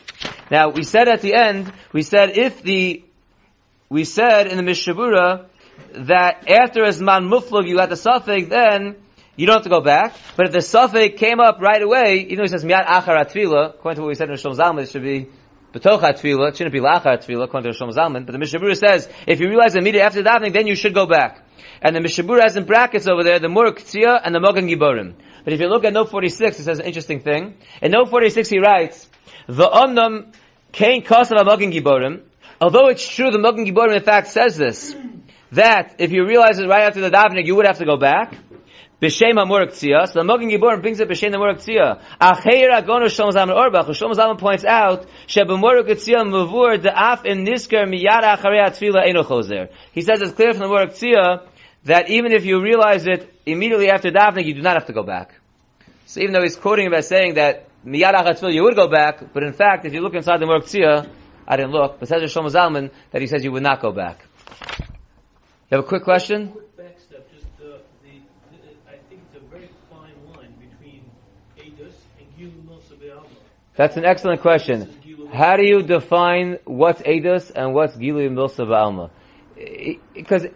Now 0.52 0.68
we 0.68 0.82
said 0.82 1.08
at 1.08 1.22
the 1.22 1.32
end, 1.32 1.72
we 1.94 2.02
said 2.02 2.36
if 2.36 2.62
the, 2.62 3.02
we 3.88 4.04
said 4.04 4.48
in 4.48 4.58
the 4.58 4.62
Mishabura 4.62 5.46
that 5.94 6.46
after 6.46 6.82
man 7.02 7.22
Muflug 7.22 7.66
you 7.66 7.76
got 7.76 7.88
the 7.88 7.94
safek, 7.94 8.50
then 8.50 8.96
you 9.34 9.46
don't 9.46 9.54
have 9.54 9.62
to 9.62 9.70
go 9.70 9.80
back. 9.80 10.14
But 10.36 10.48
if 10.48 10.52
the 10.52 10.58
safek 10.58 11.16
came 11.16 11.40
up 11.40 11.58
right 11.60 11.80
away, 11.80 12.26
even 12.26 12.36
though 12.36 12.42
he 12.42 12.48
says 12.48 12.66
Miyat 12.66 12.84
Achar 12.84 13.24
Atfila, 13.24 13.70
according 13.70 13.96
to 13.96 14.02
what 14.02 14.08
we 14.08 14.14
said 14.14 14.28
in 14.28 14.36
Shom 14.36 14.54
Zalman, 14.54 14.82
it 14.82 14.90
should 14.90 15.02
be 15.02 15.26
Betoch 15.72 16.02
Atfila, 16.02 16.50
it 16.50 16.56
shouldn't 16.58 16.74
be 16.74 16.80
Lachar 16.80 17.16
Atfila, 17.16 17.44
according 17.44 17.72
to 17.72 17.78
Shom 17.78 17.90
Zalman. 17.90 18.26
But 18.26 18.32
the 18.32 18.38
Mishabura 18.38 18.76
says, 18.76 19.08
if 19.26 19.40
you 19.40 19.48
realize 19.48 19.74
immediately 19.74 20.02
after 20.02 20.22
the 20.22 20.28
davening, 20.28 20.52
then 20.52 20.66
you 20.66 20.76
should 20.76 20.92
go 20.92 21.06
back. 21.06 21.42
And 21.80 21.96
the 21.96 22.00
Mishabura 22.00 22.42
has 22.42 22.56
in 22.56 22.64
brackets 22.64 23.08
over 23.08 23.24
there 23.24 23.38
the 23.38 23.48
Mur 23.48 23.72
Ktsiya 23.72 24.20
and 24.22 24.34
the 24.34 24.40
Mogan 24.40 24.68
Giborim. 24.68 25.14
But 25.44 25.54
if 25.54 25.60
you 25.60 25.68
look 25.68 25.86
at 25.86 25.94
note 25.94 26.10
46, 26.10 26.60
it 26.60 26.64
says 26.64 26.78
an 26.78 26.84
interesting 26.84 27.20
thing. 27.20 27.54
In 27.80 27.92
note 27.92 28.10
46 28.10 28.50
he 28.50 28.58
writes, 28.58 29.08
the 29.46 29.68
Omnam 29.68 30.32
Kain 30.72 31.04
Kosav 31.04 31.44
Mogan 31.44 31.70
Giborim, 31.70 32.22
although 32.60 32.88
it's 32.88 33.06
true 33.06 33.30
the 33.30 33.38
Mogan 33.38 33.66
Giborim 33.66 33.96
in 33.96 34.02
fact 34.02 34.28
says 34.28 34.56
this, 34.56 34.96
that 35.52 35.96
if 35.98 36.12
you 36.12 36.26
realize 36.26 36.58
it 36.58 36.66
right 36.66 36.84
after 36.84 37.00
the 37.00 37.10
davening, 37.10 37.46
you 37.46 37.54
would 37.56 37.66
have 37.66 37.78
to 37.78 37.84
go 37.84 37.96
back. 37.96 38.34
B'shem 39.02 39.36
Amur 39.36 39.66
Ktsiya. 39.66 40.06
So 40.06 40.20
the 40.20 40.24
Mogen 40.24 40.48
Gibor 40.48 40.80
brings 40.80 41.00
it 41.00 41.08
B'shem 41.08 41.34
Amur 41.34 41.54
Ktsiya. 41.54 42.00
Acheir 42.20 42.70
Agono 42.70 43.06
Shlomo 43.06 43.32
Zalman 43.32 43.56
Auerbach. 43.56 43.86
Shlomo 43.88 44.14
Zalman 44.14 44.38
points 44.38 44.64
out 44.64 45.06
Shebamur 45.26 45.82
Ktsiya 45.82 46.24
Mavur 46.24 46.78
Da'af 46.78 47.26
in 47.26 47.44
Nisker 47.44 47.84
Miyara 47.84 48.36
Acharei 48.36 48.64
Atfila 48.64 49.06
Eno 49.06 49.24
Chozer. 49.24 49.70
He 49.90 50.02
says 50.02 50.22
it's 50.22 50.32
clear 50.32 50.52
from 50.52 50.60
the 50.60 50.66
Amur 50.66 50.86
Ktsiya 50.86 51.48
that 51.84 52.10
even 52.10 52.32
if 52.32 52.44
you 52.44 52.62
realize 52.62 53.06
it 53.06 53.28
immediately 53.44 53.90
after 53.90 54.10
davening, 54.10 54.46
you 54.46 54.54
do 54.54 54.62
not 54.62 54.74
have 54.74 54.86
to 54.86 54.92
go 54.92 55.02
back. 55.02 55.34
So 56.06 56.20
even 56.20 56.32
though 56.32 56.42
he's 56.42 56.56
quoting 56.56 56.94
as 56.94 57.08
saying 57.08 57.34
that 57.34 57.66
miyad 57.84 58.14
achatfil 58.14 58.52
you 58.52 58.62
would 58.62 58.76
go 58.76 58.88
back, 58.88 59.32
but 59.32 59.42
in 59.42 59.52
fact, 59.52 59.84
if 59.84 59.92
you 59.92 60.00
look 60.00 60.14
inside 60.14 60.40
the 60.40 60.46
Mork 60.46 61.08
I 61.46 61.56
didn't 61.56 61.72
look, 61.72 61.98
but 61.98 62.08
says 62.08 62.22
Shlomo 62.22 62.50
Zalman 62.50 62.90
that 63.10 63.20
he 63.20 63.26
says 63.26 63.44
you 63.44 63.52
would 63.52 63.62
not 63.62 63.80
go 63.80 63.92
back. 63.92 64.24
You 65.70 65.76
have 65.76 65.84
a 65.84 65.88
quick 65.88 66.04
question? 66.04 66.48
Quick 66.48 66.76
backstep, 66.76 67.24
just 67.34 67.46
uh, 67.60 67.78
the, 68.02 68.20
the, 68.50 68.58
I 68.88 68.98
think 69.08 69.22
it's 69.26 69.36
a 69.36 69.48
very 69.48 69.68
fine 69.90 70.14
line 70.32 70.54
between 70.60 71.04
Eidos 71.58 71.94
and 72.18 72.26
Gilul 72.38 73.26
That's 73.74 73.96
an 73.96 74.04
excellent 74.04 74.40
question. 74.42 75.28
How 75.32 75.56
do 75.56 75.64
you 75.64 75.82
define 75.82 76.58
what's 76.64 77.00
Eidos 77.02 77.50
and 77.54 77.72
what's 77.74 77.96
Gilui 77.96 78.28
Milsa 78.28 78.66
Ba'alma? 78.66 79.10
Because 80.14 80.46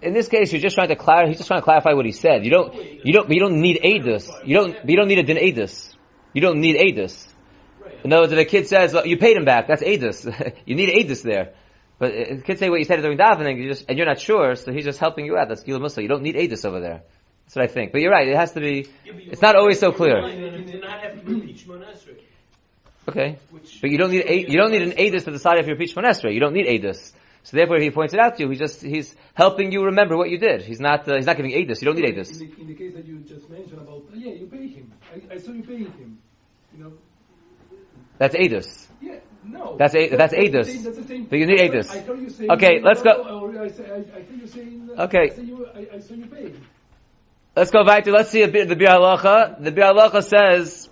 in 0.00 0.12
this 0.12 0.28
case, 0.28 0.52
you're 0.52 0.60
just 0.60 0.76
trying 0.76 0.88
to 0.88 0.96
clarify. 0.96 1.28
He's 1.28 1.38
just 1.38 1.48
trying 1.48 1.60
to 1.60 1.64
clarify 1.64 1.92
what 1.94 2.04
he 2.04 2.12
said. 2.12 2.44
You 2.44 2.50
don't, 2.50 2.74
you 3.04 3.12
don't, 3.12 3.30
you 3.30 3.40
don't 3.40 3.60
need 3.60 3.80
Eidos. 3.82 4.28
You 4.46 4.54
don't, 4.54 4.88
you 4.88 4.96
don't 4.96 5.08
need 5.08 5.18
a 5.18 5.22
din 5.22 5.38
Eidos. 5.38 5.93
You 6.34 6.40
don't 6.40 6.60
need 6.60 6.76
Eidos. 6.76 7.26
In 8.02 8.12
other 8.12 8.22
words, 8.22 8.32
if 8.32 8.38
a 8.38 8.44
kid 8.44 8.66
says 8.66 8.92
well, 8.92 9.06
you 9.06 9.16
paid 9.16 9.36
him 9.36 9.44
back, 9.44 9.66
that's 9.66 9.82
Eidos. 9.82 10.26
you 10.66 10.74
need 10.74 10.90
Eidos 10.90 11.22
there. 11.22 11.54
But 11.98 12.12
the 12.12 12.42
kid 12.42 12.58
say 12.58 12.68
what 12.68 12.80
you 12.80 12.84
said 12.84 13.00
during 13.00 13.16
davening, 13.16 13.56
you 13.56 13.68
just 13.68 13.86
and 13.88 13.96
you're 13.96 14.06
not 14.06 14.20
sure, 14.20 14.56
so 14.56 14.72
he's 14.72 14.84
just 14.84 14.98
helping 14.98 15.24
you 15.24 15.38
out. 15.38 15.48
That's 15.48 15.62
Gilui 15.62 15.80
Milsa. 15.80 16.02
You 16.02 16.08
don't 16.08 16.22
need 16.22 16.34
Eidos 16.34 16.64
over 16.66 16.80
there. 16.80 17.02
That's 17.44 17.56
what 17.56 17.64
I 17.64 17.68
think. 17.68 17.92
But 17.92 18.00
you're 18.00 18.10
right. 18.10 18.26
It 18.26 18.36
has 18.36 18.52
to 18.52 18.60
be. 18.60 18.88
It's 19.04 19.42
not 19.42 19.54
always 19.54 19.78
so 19.78 19.92
clear. 19.92 20.26
You 20.28 20.64
do 20.64 20.80
not 20.80 21.00
have 21.00 21.24
to 21.24 21.34
repeat 21.34 21.56
Shemon 21.58 21.84
Esrei, 21.84 22.18
Okay. 23.08 23.38
which 23.50 23.80
But 23.80 23.90
you 23.90 23.98
don't 23.98 24.10
need 24.10 24.24
a, 24.26 24.50
you 24.50 24.56
don't 24.56 24.72
need 24.72 24.82
an 24.82 24.92
Adis 24.92 25.24
to 25.24 25.30
decide 25.30 25.58
if 25.58 25.66
you're 25.66 25.76
Peach 25.76 25.94
Monestra. 25.94 26.32
You 26.32 26.40
don't 26.40 26.54
need 26.54 26.66
Adis. 26.66 27.12
So 27.42 27.58
therefore, 27.58 27.78
he 27.78 27.90
points 27.90 28.14
it 28.14 28.20
out 28.20 28.36
to 28.38 28.42
you. 28.42 28.48
He's 28.48 28.58
just 28.58 28.82
he's 28.82 29.14
helping 29.34 29.70
you 29.70 29.84
remember 29.84 30.16
what 30.16 30.30
you 30.30 30.38
did. 30.38 30.62
He's 30.62 30.80
not 30.80 31.06
uh, 31.06 31.16
he's 31.16 31.26
not 31.26 31.36
giving 31.36 31.52
Adis. 31.52 31.82
You 31.82 31.86
don't 31.86 31.96
need 31.96 32.08
In 32.08 32.14
the, 32.14 32.60
in 32.60 32.66
the 32.66 32.74
case 32.74 32.94
that 32.94 33.06
you 33.06 33.18
just 33.18 33.48
mentioned 33.50 33.80
about, 33.80 34.04
yeah, 34.14 34.32
you 34.32 34.46
pay 34.46 34.66
him. 34.66 34.92
I, 35.12 35.34
I 35.34 35.38
saw 35.38 35.52
you 35.52 35.62
paying 35.62 35.92
him. 35.92 36.18
You 36.76 36.84
know, 36.84 36.92
That's 38.18 38.34
Adis. 38.34 38.86
yeah, 39.00 39.16
no. 39.44 39.76
That's 39.76 39.94
a- 39.94 40.08
that's 40.16 40.32
the 40.32 40.38
Eidos. 40.40 40.64
same- 40.66 40.82
That's 40.84 40.96
the 40.98 41.04
same. 41.04 41.24
But 41.24 41.38
you 41.38 41.46
need 41.46 41.60
heard- 41.60 41.86
I 41.86 42.12
you 42.14 42.30
saying. 42.30 42.50
Okay, 42.50 42.80
let's 42.82 43.02
go- 43.02 43.52
I, 43.60 43.68
say, 43.68 43.84
I, 43.84 43.94
I 43.94 43.98
heard 43.98 44.40
you 44.40 44.46
saying. 44.46 44.90
Okay. 44.98 45.18
I, 45.18 45.28
saw 45.34 45.40
you, 45.42 45.66
I, 45.74 45.96
I 45.96 45.98
saw 46.00 46.14
you 46.14 46.26
paying. 46.26 46.60
Let's 47.56 47.70
go 47.70 47.84
back 47.84 48.04
to 48.04 48.12
let's 48.12 48.30
see 48.30 48.42
a 48.42 48.48
bit 48.48 48.62
of 48.70 48.76
the 48.76 48.84
Biur 48.84 48.88
Halacha. 48.90 49.62
The 49.62 49.70
Biur 49.70 49.92
Halacha 49.94 50.22
says 50.24 50.88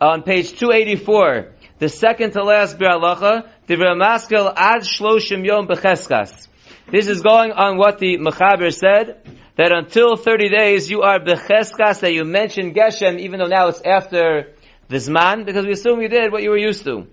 on 0.00 0.22
page 0.22 0.58
284, 0.58 1.52
the 1.78 1.88
second 1.88 2.32
to 2.32 2.42
last 2.42 2.78
Divrei 2.78 3.96
Maskel 3.96 4.52
ad 4.56 4.82
shloshim 4.82 5.44
yom 5.46 5.66
becheskas. 5.66 6.48
This 6.90 7.08
is 7.08 7.22
going 7.22 7.52
on 7.52 7.78
what 7.78 7.98
the 7.98 8.18
Mechaber 8.18 8.72
said, 8.72 9.20
that 9.56 9.72
until 9.72 10.16
30 10.16 10.50
days 10.50 10.90
you 10.90 11.02
are 11.02 11.18
becheskas, 11.18 12.00
that 12.00 12.12
you 12.12 12.24
mentioned 12.24 12.74
Geshem, 12.74 13.18
even 13.18 13.40
though 13.40 13.46
now 13.46 13.68
it's 13.68 13.80
after 13.80 14.52
the 14.88 14.96
Zman, 14.96 15.44
because 15.44 15.66
we 15.66 15.72
assume 15.72 16.00
you 16.00 16.08
did 16.08 16.32
what 16.32 16.42
you 16.42 16.50
were 16.50 16.58
used 16.58 16.84
to. 16.84 17.06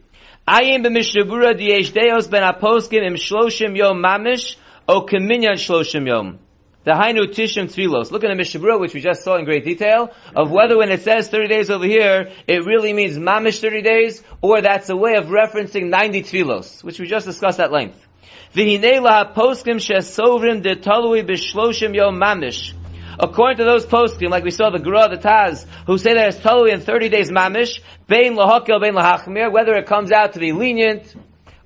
Ayim 0.47 0.86
b'mishnebura 0.86 1.53
diyesh 1.59 1.93
deos 1.93 2.27
ben 2.27 2.43
aposkim 2.43 3.05
im 3.05 3.15
shloshim 3.15 3.77
yom 3.77 4.01
mamish, 4.01 4.57
o 4.88 5.05
keminyan 5.05 5.55
shloshim 5.55 6.07
yom. 6.07 6.39
The 6.83 6.91
Hainu 6.91 7.27
Tishim 7.33 7.67
Tfilos. 7.73 8.12
Look 8.12 8.25
at 8.25 8.27
the 8.27 8.43
Mishabura, 8.43 8.77
which 8.77 8.93
we 8.93 8.99
just 8.99 9.23
saw 9.23 9.38
in 9.38 9.45
great 9.45 9.63
detail, 9.63 10.12
of 10.36 10.51
whether 10.51 10.77
when 10.77 10.91
it 10.91 11.01
says 11.01 11.29
30 11.29 11.47
days 11.47 11.69
over 11.69 11.86
here, 11.86 12.33
it 12.45 12.65
really 12.65 12.91
means 12.91 13.17
Mamish 13.17 13.62
30 13.62 13.81
days, 13.83 14.21
or 14.41 14.62
that's 14.62 14.89
a 14.89 14.95
way 14.97 15.15
of 15.15 15.27
referencing 15.27 15.88
90 15.88 16.23
Tfilos, 16.23 16.83
which 16.83 16.99
we 16.99 17.07
just 17.07 17.25
discussed 17.25 17.62
at 17.62 17.71
length. 17.71 18.05
V'hinei 18.53 18.99
laha 18.99 19.33
poskim 19.33 19.77
shesovrim 19.77 20.62
de 20.62 20.75
talui 20.75 21.25
b'shloshim 21.25 21.95
yom 21.95 22.19
mamish. 22.19 22.73
According 23.19 23.58
to 23.58 23.63
those 23.63 23.86
poskim, 23.86 24.30
like 24.30 24.43
we 24.43 24.52
saw 24.52 24.69
the 24.69 24.80
Gra, 24.80 25.10
the 25.10 25.17
Taz, 25.17 25.65
who 25.86 25.97
say 25.97 26.13
that 26.13 26.30
it's 26.30 26.38
talui 26.38 26.71
in 26.73 26.82
30 26.82 27.10
days 27.10 27.32
mamish, 27.32 27.80
bein 28.08 28.36
lahakel, 28.36 28.82
bein 28.82 28.93
lahachmir, 28.93 29.52
whether 29.52 29.73
it 29.76 29.86
comes 29.86 30.12
out 30.12 30.34
to 30.34 30.39
be 30.39 30.52
lenient, 30.52 31.15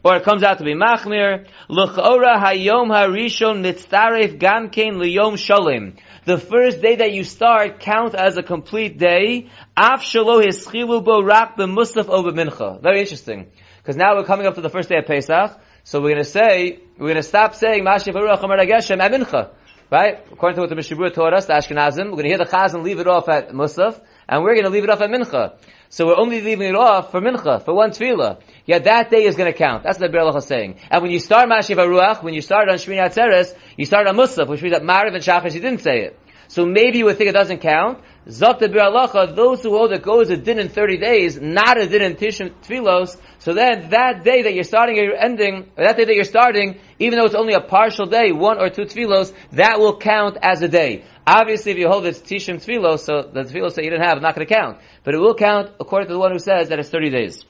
or 0.04 0.16
it 0.16 0.24
comes 0.24 0.44
out 0.44 0.58
to 0.60 0.64
be 0.64 0.74
machmir. 0.74 1.48
L'chora 1.70 2.40
hayom 2.40 2.90
harishon 2.90 3.62
mitzaref 3.62 4.40
gamkein 4.40 4.96
liyom 4.96 5.38
shalem. 5.38 5.96
The 6.26 6.38
first 6.38 6.82
day 6.82 6.96
that 6.96 7.14
you 7.14 7.24
start 7.24 7.80
count 7.80 8.14
as 8.14 8.38
a 8.38 8.44
complete 8.44 8.98
day. 8.98 9.50
Af 9.76 10.02
shalo 10.02 10.44
hischilu 10.46 11.04
bo 11.04 11.22
rak 11.22 11.58
b'musaf 11.58 12.10
over 12.10 12.32
mincha. 12.32 12.82
Very 12.82 13.00
interesting. 13.00 13.48
Because 13.78 13.96
now 13.96 14.16
we're 14.16 14.26
coming 14.26 14.48
up 14.48 14.56
to 14.56 14.62
the 14.62 14.70
first 14.70 14.90
day 14.90 14.98
of 14.98 15.06
Pesach. 15.06 15.60
So 15.84 16.02
we're 16.02 16.10
going 16.10 16.24
to 16.24 16.30
say, 16.30 16.80
we're 16.98 17.08
going 17.08 17.16
to 17.16 17.24
stop 17.24 17.56
saying 17.56 17.86
Mashiach 17.86 18.12
Baruch 18.12 18.44
Amar 18.44 18.58
Geshem 18.58 19.00
mincha. 19.00 19.52
Right? 19.90 20.20
According 20.34 20.56
to 20.56 20.62
what 20.62 20.70
the 20.70 20.76
Mishabur 20.76 21.14
taught 21.14 21.34
us, 21.34 21.46
the 21.46 21.54
Ashkenazim, 21.54 22.06
we're 22.06 22.18
going 22.18 22.24
to 22.24 22.30
hear 22.30 22.38
the 22.38 22.46
Chazan 22.46 22.84
leave 22.84 23.00
it 23.00 23.08
off 23.08 23.30
at 23.30 23.52
Musaf, 23.52 24.02
and 24.28 24.44
we're 24.44 24.54
going 24.54 24.66
to 24.66 24.70
leave 24.70 24.84
it 24.84 24.90
off 24.90 25.00
at 25.00 25.10
Mincha. 25.10 25.54
So 25.88 26.08
we're 26.08 26.18
only 26.18 26.42
leaving 26.42 26.68
it 26.68 26.76
off 26.76 27.12
for 27.12 27.22
Mincha, 27.22 27.64
for 27.64 27.74
one 27.74 27.92
Tefillah. 27.92 28.42
Yet 28.66 28.84
that 28.84 29.10
day 29.10 29.24
is 29.24 29.36
going 29.36 29.50
to 29.50 29.58
count. 29.58 29.84
That's 29.84 29.98
what 29.98 30.12
the 30.12 30.18
Berlach 30.18 30.36
is 30.36 30.46
saying. 30.46 30.76
And 30.92 31.02
when 31.02 31.12
you 31.12 31.20
start 31.20 31.48
Mashiach 31.48 31.78
Baruch, 31.78 32.22
when 32.22 32.34
you 32.34 32.42
start 32.42 32.68
on 32.68 32.76
Shmini 32.76 33.08
Atzeres, 33.08 33.56
you 33.78 33.86
start 33.86 34.08
on 34.08 34.18
Musaf, 34.18 34.50
which 34.50 34.62
means 34.62 34.74
that 34.74 34.84
Mariv 34.84 35.14
and 35.14 35.24
Shachar, 35.24 35.54
you 35.54 35.62
didn't 35.62 35.82
say 35.82 36.02
it. 36.02 36.20
So 36.50 36.66
maybe 36.66 36.98
you 36.98 37.06
would 37.06 37.18
think 37.18 37.30
it 37.30 37.34
doesn't 37.34 37.60
count. 37.60 38.00
Those 38.28 39.64
who 39.64 39.70
hold 39.70 39.94
it 39.94 40.02
goes 40.02 40.30
a 40.30 40.36
din 40.36 40.60
in 40.60 40.68
30 40.68 40.98
days, 40.98 41.40
not 41.40 41.80
a 41.80 41.88
din 41.88 42.02
in 42.02 42.16
Tishim 42.16 42.52
Tfilos, 42.62 43.16
so 43.40 43.54
then 43.54 43.90
that 43.92 44.26
day 44.26 44.42
that 44.42 44.54
you're 44.54 44.66
starting 44.66 45.00
or 45.00 45.04
you're 45.04 45.16
ending, 45.16 45.72
or 45.78 45.86
that 45.86 45.96
day 45.96 46.04
that 46.04 46.14
you're 46.14 46.26
starting, 46.26 46.78
even 47.00 47.18
though 47.18 47.26
it's 47.26 47.36
only 47.36 47.54
a 47.54 47.62
partial 47.62 48.06
day, 48.06 48.34
one 48.34 48.60
or 48.60 48.70
two 48.70 48.82
Tfilos, 48.82 49.34
that 49.54 49.80
will 49.80 49.98
count 49.98 50.38
as 50.42 50.62
a 50.62 50.68
day. 50.68 51.06
Obviously, 51.26 51.72
if 51.72 51.78
you 51.78 51.88
hold 51.88 52.06
it's 52.06 52.20
Tishim 52.20 52.56
Tfilos, 52.56 53.00
so 53.00 53.22
the 53.22 53.44
Tfilos 53.44 53.76
that 53.76 53.86
you 53.86 53.92
didn't 53.92 54.06
have 54.06 54.22
not 54.22 54.36
going 54.36 54.46
to 54.46 54.54
count. 54.54 54.80
But 55.06 55.14
it 55.14 55.20
will 55.20 55.36
count 55.36 55.72
according 55.80 56.08
to 56.08 56.14
the 56.14 56.20
one 56.20 56.34
who 56.34 56.40
says 56.40 56.68
that 56.68 56.80
it's 56.80 56.90
30 56.90 57.10
days. 57.10 57.46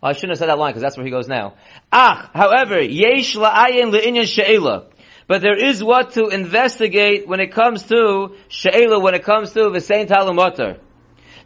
Well, 0.00 0.10
I 0.10 0.12
shouldn't 0.12 0.32
have 0.32 0.38
said 0.38 0.48
that 0.50 0.58
line 0.58 0.70
because 0.70 0.82
that's 0.82 0.96
where 0.96 1.04
he 1.04 1.10
goes 1.10 1.26
now. 1.26 1.54
Ah, 1.92 2.30
however, 2.32 2.80
yesh 2.80 3.34
la'ayin 3.34 3.92
le'inyan 3.92 4.26
she'ela. 4.26 4.86
But 5.28 5.42
there 5.42 5.62
is 5.62 5.84
what 5.84 6.12
to 6.12 6.28
investigate 6.28 7.28
when 7.28 7.38
it 7.38 7.52
comes 7.52 7.82
to 7.84 8.34
she'ela, 8.48 8.98
when 8.98 9.14
it 9.14 9.24
comes 9.24 9.52
to 9.52 9.68
the 9.68 9.80
Saint 9.80 10.08
Talamotar. 10.08 10.80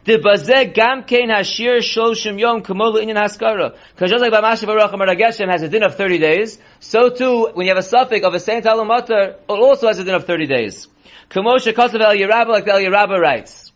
The 0.05 0.19
bazeh 0.19 0.73
gam 0.73 1.03
hashir 1.03 1.79
shloshim 1.79 2.39
yom 2.39 2.61
kamo 2.61 2.93
le'inyan 2.93 3.17
haskara. 3.17 3.75
Because 3.93 4.09
just 4.09 4.21
like 4.21 4.31
Bamashi 4.31 4.65
Baruch 4.65 4.93
Amar 4.93 5.07
Geshem 5.07 5.51
has 5.51 5.61
a 5.63 5.67
din 5.67 5.83
of 5.83 5.95
30 5.95 6.17
days, 6.17 6.59
so 6.79 7.09
too, 7.09 7.49
when 7.53 7.67
you 7.67 7.75
have 7.75 7.83
a 7.83 7.87
safek 7.87 8.23
of 8.23 8.33
a 8.33 8.39
Saint 8.39 8.63
Talamotar, 8.63 9.35
it 9.35 9.39
also 9.47 9.87
has 9.87 9.99
a 9.99 10.05
din 10.05 10.15
of 10.15 10.25
30 10.25 10.47
days. 10.47 10.87
Kamo 11.27 11.57
shekasav 11.57 11.99
el 11.99 12.15
Yerabba, 12.15 12.47
like 12.47 12.67
El 12.67 12.79
Yerabba 12.79 13.19
writes. 13.19 13.73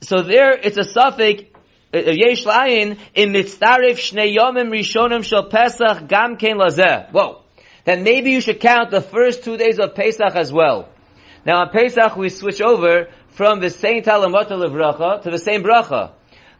So 0.00 0.22
there, 0.22 0.52
it's 0.52 0.76
a 0.76 0.80
safek 0.80 1.46
Yesh 1.92 2.44
Layin 2.44 2.98
in 3.14 3.32
Mitzarif 3.32 3.98
Shnei 3.98 4.36
Yomim 4.36 4.70
Rishonim 4.70 5.22
Shel 5.24 5.44
Pesach 5.44 6.08
Gam 6.08 6.36
Kein 6.36 6.56
Lazeh. 6.56 7.10
Whoa. 7.12 7.45
Then 7.86 8.02
maybe 8.02 8.32
you 8.32 8.40
should 8.40 8.60
count 8.60 8.90
the 8.90 9.00
first 9.00 9.44
two 9.44 9.56
days 9.56 9.78
of 9.78 9.94
Pesach 9.94 10.34
as 10.34 10.52
well. 10.52 10.88
Now 11.46 11.60
on 11.60 11.70
Pesach 11.70 12.16
we 12.16 12.28
switch 12.28 12.60
over 12.60 13.08
from 13.28 13.60
the 13.60 13.70
same 13.70 14.02
Talamota 14.02 14.50
Levracha 14.50 15.22
to 15.22 15.30
the 15.30 15.38
same 15.38 15.62
Bracha. 15.62 16.10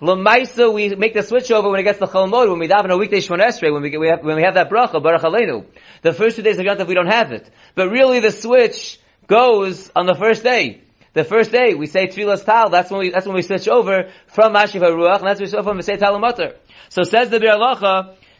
Lamaisa, 0.01 0.73
we 0.73 0.95
make 0.95 1.15
the 1.15 1.25
switch 1.25 1.51
over 1.51 1.69
when 1.69 1.81
it 1.81 1.83
gets 1.83 1.99
to 1.99 2.07
Chalmod, 2.07 2.49
when 2.49 2.61
we 2.61 2.69
daven 2.69 2.91
a 2.91 2.97
weekday 2.97 3.19
Shemon 3.19 3.41
Esrei, 3.41 3.73
when 3.73 3.83
we, 3.83 3.91
get, 3.91 3.99
we 3.99 4.09
have, 4.09 4.23
when 4.23 4.37
we 4.37 4.43
have 4.43 4.55
that 4.55 4.71
Bracha, 4.71 5.03
Baruch 5.03 5.23
Aleinu. 5.23 5.65
The 6.03 6.13
first 6.13 6.37
two 6.37 6.43
days 6.43 6.59
of 6.59 6.65
Yom 6.65 6.77
Tov 6.77 6.87
we 6.87 6.95
don't 6.95 7.11
have 7.11 7.33
it. 7.33 7.51
But 7.75 7.89
really 7.91 8.21
the 8.21 8.31
switch 8.31 9.01
goes 9.27 9.91
on 9.97 10.07
the 10.07 10.15
first 10.15 10.45
day. 10.45 10.83
The 11.15 11.25
first 11.25 11.51
day 11.51 11.75
we 11.75 11.87
say 11.87 12.07
Tfilas 12.07 12.45
Tal, 12.45 12.71
that's 12.71 12.91
when 12.91 13.01
we, 13.01 13.11
that's 13.11 13.27
when 13.27 13.35
we 13.35 13.43
switch 13.43 13.67
over 13.67 14.11
from 14.29 14.53
Mashiv 14.53 14.83
HaRuach, 14.83 15.19
and 15.19 15.27
that's 15.27 15.41
when 15.41 15.47
we 15.47 15.51
switch 15.51 15.59
over 15.59 15.71
from 15.71 15.83
say 15.83 15.97
Tal 15.97 16.21
Mutter. 16.21 16.55
So 16.91 17.03
says 17.03 17.31
the 17.31 17.41
Bir 17.41 17.57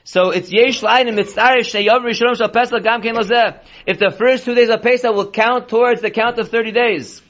so 0.07 0.31
it's 0.31 0.53
Yesh 0.53 0.85
Lain 0.85 1.09
and 1.09 1.19
Mitzarif 1.19 1.67
Sheyov 1.67 2.05
Rishonim 2.05 2.37
Shal 2.37 2.49
Pesach 2.49 2.81
Gam 2.85 3.03
Ken 3.03 3.17
Lazeh. 3.17 3.59
If 3.89 3.99
the 3.99 4.13
first 4.13 4.45
two 4.45 4.55
days 4.55 4.69
of 4.69 4.81
Pesach 4.81 5.13
will 5.13 5.33
count 5.33 5.69
towards 5.69 6.01
the 6.01 6.13
count 6.13 6.39
of 6.39 6.49
30 6.49 6.71
days. 6.71 7.21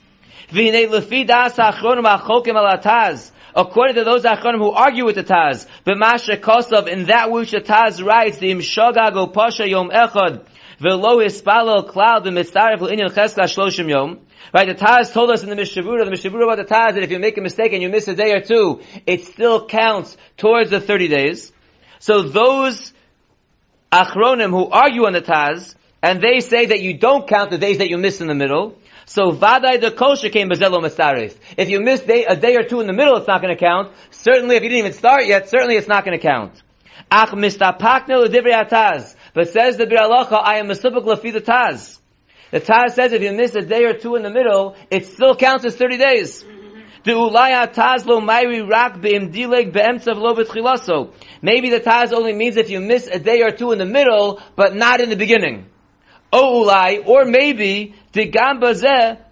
V'hinei 0.51 0.87
lefi 0.87 1.25
das 1.25 1.55
ha'achronim 1.55 2.05
ha'chokim 2.05 2.53
al 2.53 2.77
ataz. 2.77 3.31
According 3.55 3.95
to 3.95 4.03
those 4.03 4.21
achronim 4.25 4.59
who 4.59 4.69
argue 4.69 5.05
with 5.05 5.15
the 5.15 5.23
Taz, 5.23 5.65
b'masha 5.87 6.39
kosov, 6.39 6.87
in 6.87 7.05
that 7.05 7.31
which 7.31 7.49
the 7.49 7.61
Taz 7.61 8.05
writes, 8.05 8.37
the 8.37 8.51
imshogag 8.51 9.15
o 9.15 9.25
pasha 9.25 9.67
yom 9.67 9.89
echad, 9.89 10.45
v'lo 10.79 11.25
hispalo 11.25 11.89
cloud 11.89 12.25
b'mitzarif 12.25 12.77
l'inyan 12.81 13.09
cheska 13.09 13.45
shloshim 13.45 13.89
yom. 13.89 14.19
Right, 14.53 14.67
the 14.67 14.75
Taz 14.75 15.11
told 15.11 15.31
us 15.31 15.41
in 15.41 15.49
the 15.49 15.55
Mishavura, 15.55 16.05
the 16.05 16.11
Mishavura 16.11 16.43
about 16.43 16.57
the 16.57 16.71
Taz, 16.71 16.93
that 16.93 17.01
if 17.01 17.09
you 17.09 17.17
make 17.17 17.39
a 17.39 17.41
mistake 17.41 17.73
and 17.73 17.81
you 17.81 17.89
miss 17.89 18.07
a 18.07 18.13
day 18.13 18.33
or 18.33 18.41
two, 18.41 18.81
it 19.07 19.25
still 19.25 19.65
counts 19.65 20.15
towards 20.37 20.69
the 20.69 20.79
30 20.79 21.07
days. 21.07 21.51
So 21.99 22.23
those 22.23 22.93
Achronim 23.91 24.49
who 24.49 24.69
argue 24.69 25.05
on 25.05 25.13
the 25.13 25.21
Taz, 25.21 25.75
and 26.01 26.21
they 26.21 26.39
say 26.41 26.67
that 26.67 26.81
you 26.81 26.97
don't 26.97 27.27
count 27.27 27.49
the 27.49 27.57
days 27.57 27.79
that 27.79 27.89
you 27.89 27.97
miss 27.97 28.21
in 28.21 28.27
the 28.27 28.35
middle, 28.35 28.77
so 29.05 29.31
Vadai 29.31 29.79
the 29.79 29.91
kosher 29.91 30.29
came 30.29 30.49
Bazelo 30.49 30.81
Masarif. 30.81 31.35
If 31.57 31.69
you 31.69 31.79
miss 31.79 32.01
day, 32.01 32.25
a 32.25 32.35
day 32.35 32.55
or 32.55 32.63
two 32.63 32.81
in 32.81 32.87
the 32.87 32.93
middle, 32.93 33.15
it's 33.15 33.27
not 33.27 33.41
going 33.41 33.55
to 33.55 33.59
count. 33.59 33.93
Certainly 34.11 34.57
if 34.57 34.63
you 34.63 34.69
didn't 34.69 34.79
even 34.79 34.93
start 34.93 35.25
yet, 35.25 35.49
certainly 35.49 35.75
it's 35.75 35.87
not 35.87 36.03
going 36.03 36.17
to 36.17 36.21
count. 36.21 36.61
Ach 37.09 37.29
mistapakne 37.29 38.09
l'divrei 38.09 38.67
ataz. 38.67 39.15
But 39.33 39.49
says 39.49 39.77
the 39.77 39.85
Bir 39.85 39.97
I 39.97 40.57
am 40.57 40.67
mesupik 40.67 41.05
lafi 41.05 41.31
the 41.31 41.41
Taz. 41.41 41.99
The 42.51 42.59
Taz 42.59 42.91
says 42.91 43.13
if 43.13 43.21
you 43.21 43.31
miss 43.31 43.55
a 43.55 43.61
day 43.61 43.85
or 43.85 43.93
two 43.93 44.15
in 44.15 44.23
the 44.23 44.29
middle, 44.29 44.75
it 44.91 45.05
still 45.05 45.35
counts 45.35 45.63
as 45.63 45.75
30 45.75 45.97
days. 45.97 46.43
Maybe 47.07 47.13
the 51.69 51.79
taz 51.79 52.11
only 52.13 52.33
means 52.33 52.57
if 52.57 52.69
you 52.69 52.81
miss 52.81 53.07
a 53.07 53.19
day 53.19 53.41
or 53.41 53.51
two 53.51 53.71
in 53.71 53.79
the 53.79 53.85
middle, 53.85 54.41
but 54.55 54.75
not 54.75 54.99
in 54.99 55.09
the 55.09 55.15
beginning. 55.15 55.67
O 56.33 56.65
ulai, 56.65 57.07
or 57.07 57.23
maybe 57.23 57.95
the 58.11 58.27
gamba 58.27 58.73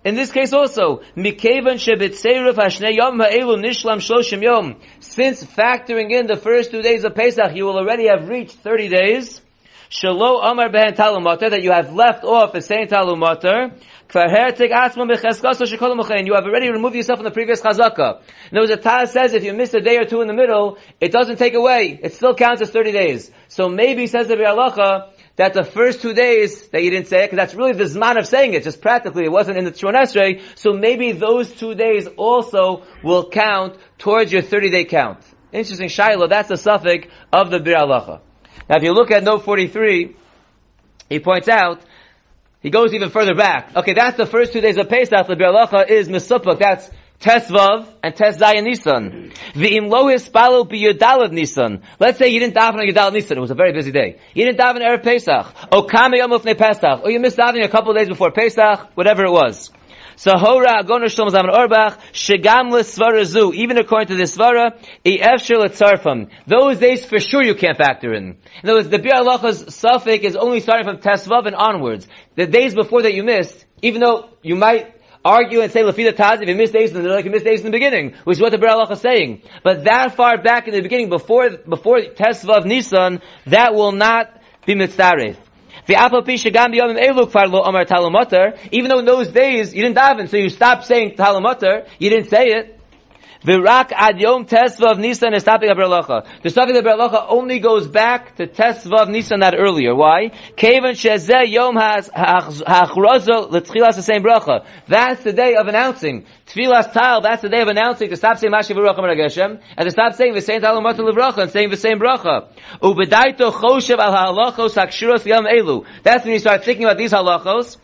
in 0.06 0.16
this 0.16 0.32
case 0.32 0.54
also, 0.54 1.02
mikevan 1.18 1.76
shebitzeiruf 1.76 2.54
hashnei 2.54 2.96
yom 2.96 3.20
ha'elu 3.20 3.58
nishlam 3.58 3.98
shloshim 3.98 4.42
yom. 4.42 4.78
Since 5.02 5.44
factoring 5.44 6.12
in 6.12 6.28
the 6.28 6.38
first 6.38 6.72
two 6.72 6.82
days 6.82 7.04
of 7.04 7.14
Pesach, 7.14 7.54
you 7.56 7.66
will 7.66 7.78
already 7.78 8.08
have 8.08 8.30
reached 8.30 8.56
30 8.60 8.88
days. 8.88 9.42
Shalo 9.96 10.44
Amar 10.44 10.70
Behen 10.70 10.94
Talumater, 10.94 11.50
that 11.50 11.64
you 11.64 11.72
have 11.72 11.94
left 11.94 12.26
off 12.26 12.54
a 12.54 12.62
saying 12.62 12.88
Talumater. 12.88 13.72
You 16.26 16.34
have 16.34 16.44
already 16.44 16.70
removed 16.70 16.96
yourself 16.96 17.20
from 17.20 17.24
the 17.24 17.32
previous 17.32 17.62
chazaka. 17.62 18.22
In 18.52 18.58
other 18.58 18.68
words, 18.68 18.72
the 18.72 18.78
Taz 18.78 19.08
says 19.10 19.34
if 19.34 19.46
you 19.46 19.54
miss 19.54 19.74
a 19.74 19.80
day 19.80 19.98
or 19.98 20.04
two 20.04 20.20
in 20.20 20.28
the 20.28 20.34
middle, 20.34 20.78
it 21.00 21.14
doesn't 21.14 21.38
take 21.38 21.54
away. 21.54 21.98
It 22.04 22.14
still 22.14 22.36
counts 22.36 22.62
as 22.62 22.72
30 22.72 22.92
days. 22.92 23.32
So 23.48 23.70
maybe, 23.70 24.08
says 24.08 24.28
the 24.28 24.36
Bialacha, 24.36 25.12
that 25.38 25.54
the 25.54 25.64
first 25.64 26.02
two 26.02 26.14
days 26.14 26.68
that 26.70 26.84
you 26.84 26.92
didn't 26.92 27.08
say 27.08 27.24
it, 27.24 27.32
because 27.32 27.38
that's 27.38 27.56
really 27.56 27.72
the 27.72 27.86
zman 27.86 28.18
of 28.18 28.28
saying 28.28 28.54
it, 28.54 28.64
just 28.64 28.82
practically, 28.82 29.24
it 29.24 29.32
wasn't 29.32 29.58
in 29.58 29.64
the 29.64 29.72
Shemon 29.72 29.96
Esrei, 29.96 30.42
so 30.56 30.74
maybe 30.74 31.14
those 31.14 31.54
two 31.54 31.74
days 31.74 32.06
also 32.18 32.84
will 33.02 33.30
count 33.30 33.78
towards 33.98 34.32
your 34.32 34.42
30 34.42 34.72
day 34.72 34.84
count. 34.84 35.20
Interesting, 35.54 35.88
Shiloh, 35.88 36.28
that's 36.28 36.50
the 36.50 36.56
safek 36.56 37.10
of 37.32 37.50
the 37.50 37.60
Bir 37.60 37.86
Now 38.69 38.78
if 38.78 38.84
you 38.84 38.93
look 38.93 39.12
at 39.12 39.23
note 39.23 39.43
43, 39.43 40.15
he 41.10 41.19
points 41.19 41.47
out, 41.47 41.82
he 42.62 42.69
goes 42.69 42.93
even 42.93 43.10
further 43.10 43.36
back. 43.36 43.75
Okay, 43.75 43.93
that's 43.93 44.17
the 44.17 44.25
first 44.25 44.54
two 44.54 44.62
days 44.62 44.78
of 44.78 44.89
Pesach, 44.89 45.28
the 45.28 45.36
Bir 45.36 45.86
is 45.88 46.10
Mesupuk, 46.10 46.60
that's 46.60 46.89
Tesvav 47.19 47.88
and 48.04 48.15
Tes 48.15 48.38
Zayin 48.38 48.63
Nisan. 48.63 49.32
V'im 49.54 49.89
lo 49.89 50.08
hispalo 50.08 50.69
b'yudalad 50.69 51.32
Nisan. 51.32 51.82
Let's 51.99 52.17
say 52.17 52.30
you 52.30 52.39
didn't 52.39 52.56
daven 52.56 52.75
on 52.75 52.88
Yudalad 52.88 53.13
Nisan. 53.13 53.38
It 53.38 53.41
was 53.41 53.51
a 53.51 53.56
very 53.56 53.73
busy 53.73 53.91
day. 53.91 54.19
You 54.34 54.45
didn't 54.45 54.60
daven 54.60 54.82
Erev 54.82 55.04
Pesach. 55.04 55.47
O 55.71 55.84
kame 55.84 56.13
yom 56.15 56.39
Pesach. 56.39 57.04
Or 57.04 57.12
you 57.12 57.19
missed 57.19 57.38
davening 57.38 57.63
a 57.63 57.69
couple 57.69 57.91
of 57.91 57.97
days 57.97 58.10
before 58.10 58.32
Pesach. 58.32 58.91
Whatever 58.95 59.25
it 59.25 59.32
was. 59.32 59.71
So 60.17 60.38
hora 60.38 60.82
agoner 60.84 61.10
shalom 61.10 61.30
zaman 61.30 61.51
orbach 61.54 61.99
shegam 62.13 62.71
l'svara 62.71 63.25
zu. 63.25 63.54
Even 63.54 63.78
according 63.78 64.08
to 64.08 64.15
the 64.15 64.23
svara, 64.23 64.78
efshir 65.06 65.58
letzarfam. 65.62 66.30
Those 66.47 66.80
days 66.80 67.06
for 67.06 67.19
sure 67.19 67.43
you 67.43 67.56
can't 67.56 67.78
factor 67.78 68.13
in. 68.13 68.38
In 68.63 68.69
other 68.69 68.75
words, 68.75 68.89
the 68.89 68.99
Bir 68.99 69.13
Alacha's 69.13 69.63
safek 69.63 70.21
is 70.21 70.36
only 70.36 70.62
starting 70.62 70.86
from 70.86 70.97
Tesvav 70.97 71.45
and 71.47 71.56
onwards. 71.56 72.08
The 72.36 72.47
days 72.47 72.73
before 72.73 73.01
that 73.01 73.13
you 73.13 73.23
missed, 73.23 73.65
even 73.82 74.01
though 74.01 74.30
you 74.41 74.56
might 74.56 74.93
argue 75.25 75.62
and 75.62 75.71
say 75.71 75.82
Lafida 75.82 76.13
Taz 76.13 76.41
if 76.41 76.47
you 76.47 76.56
missed 76.56 76.73
days 76.73 76.95
in 76.95 77.04
the 77.04 77.10
like 77.10 77.25
you 77.25 77.32
missed 77.32 77.45
days 77.45 77.60
in 77.60 77.65
the 77.65 77.71
beginning, 77.71 78.13
which 78.23 78.38
is 78.38 78.41
what 78.41 78.51
the 78.51 78.58
Ber 78.58 78.86
is 78.91 79.01
saying. 79.01 79.41
But 79.63 79.84
that 79.84 80.15
far 80.15 80.41
back 80.41 80.67
in 80.67 80.73
the 80.73 80.82
beginning, 80.82 81.10
before 81.10 81.49
before 81.49 81.97
Tesvav 81.97 82.65
Nisan, 82.65 83.21
that 83.47 83.73
will 83.73 83.91
not 83.91 84.41
be 84.65 84.75
mitzaref. 84.75 85.38
Even 85.88 86.12
though 88.89 89.00
in 89.00 89.06
those 89.06 89.30
days 89.30 89.74
you 89.74 89.84
didn't 89.84 89.98
daven, 89.98 90.30
so 90.30 90.38
you 90.38 90.50
stopped 90.50 90.86
saying 90.86 91.15
talamotar, 91.15 91.88
you 92.00 92.10
didn't 92.10 92.30
say 92.30 92.48
it. 92.48 92.75
Virak 93.43 93.91
ad 93.91 94.19
yom 94.19 94.45
tesvav 94.45 94.98
nisan 95.00 95.34
estapik 95.34 95.69
aberlocha. 95.69 96.26
The 96.41 96.50
estapik 96.50 96.82
aberlocha 96.82 97.26
only 97.30 97.60
goes 97.60 97.88
back 97.88 98.36
to 98.38 98.48
tesvav 98.48 99.10
nisan 99.10 99.41
that 99.41 99.56
earlier. 99.58 99.93
Why? 99.93 100.32
Kavan 100.58 100.93
shezeh 100.93 101.50
yom 101.50 101.76
has 101.76 102.10
hachrozo 102.10 103.52
l'tchilas 103.52 103.95
the 103.95 104.02
same 104.02 104.24
bracha. 104.24 104.65
That's 104.88 105.24
the 105.24 105.34
day 105.34 105.56
of 105.56 105.67
announcing. 105.67 106.26
Tfilas 106.48 106.93
tal, 106.93 107.21
that's 107.21 107.41
the 107.41 107.50
day 107.50 107.62
of 107.62 107.67
announcing 107.67 108.10
to 108.10 108.15
stop 108.15 108.38
saying 108.38 108.54
Mashiach 108.54 108.76
Baruch 108.76 109.19
Hashem 109.19 109.60
and 109.78 109.86
to 109.86 109.91
stop 109.91 110.13
saying 110.13 110.34
the 110.34 110.41
same 110.41 110.62
tal 110.62 110.80
Levracha 110.82 111.39
and 111.39 111.52
saying 111.52 111.69
the 111.69 111.78
same 111.78 112.00
bracha. 112.00 112.48
Ubedaito 112.82 113.52
choshev 113.52 114.00
al 114.00 114.13
halachos 114.13 114.76
hakshiros 114.76 115.26
yom 115.26 115.45
elu. 115.45 115.86
That's 116.04 116.24
when 116.24 116.34
you 116.34 116.39
start 116.39 116.63
thinking 116.63 116.86
about 116.86 116.98
these 116.98 117.12
halachos. 117.12 117.78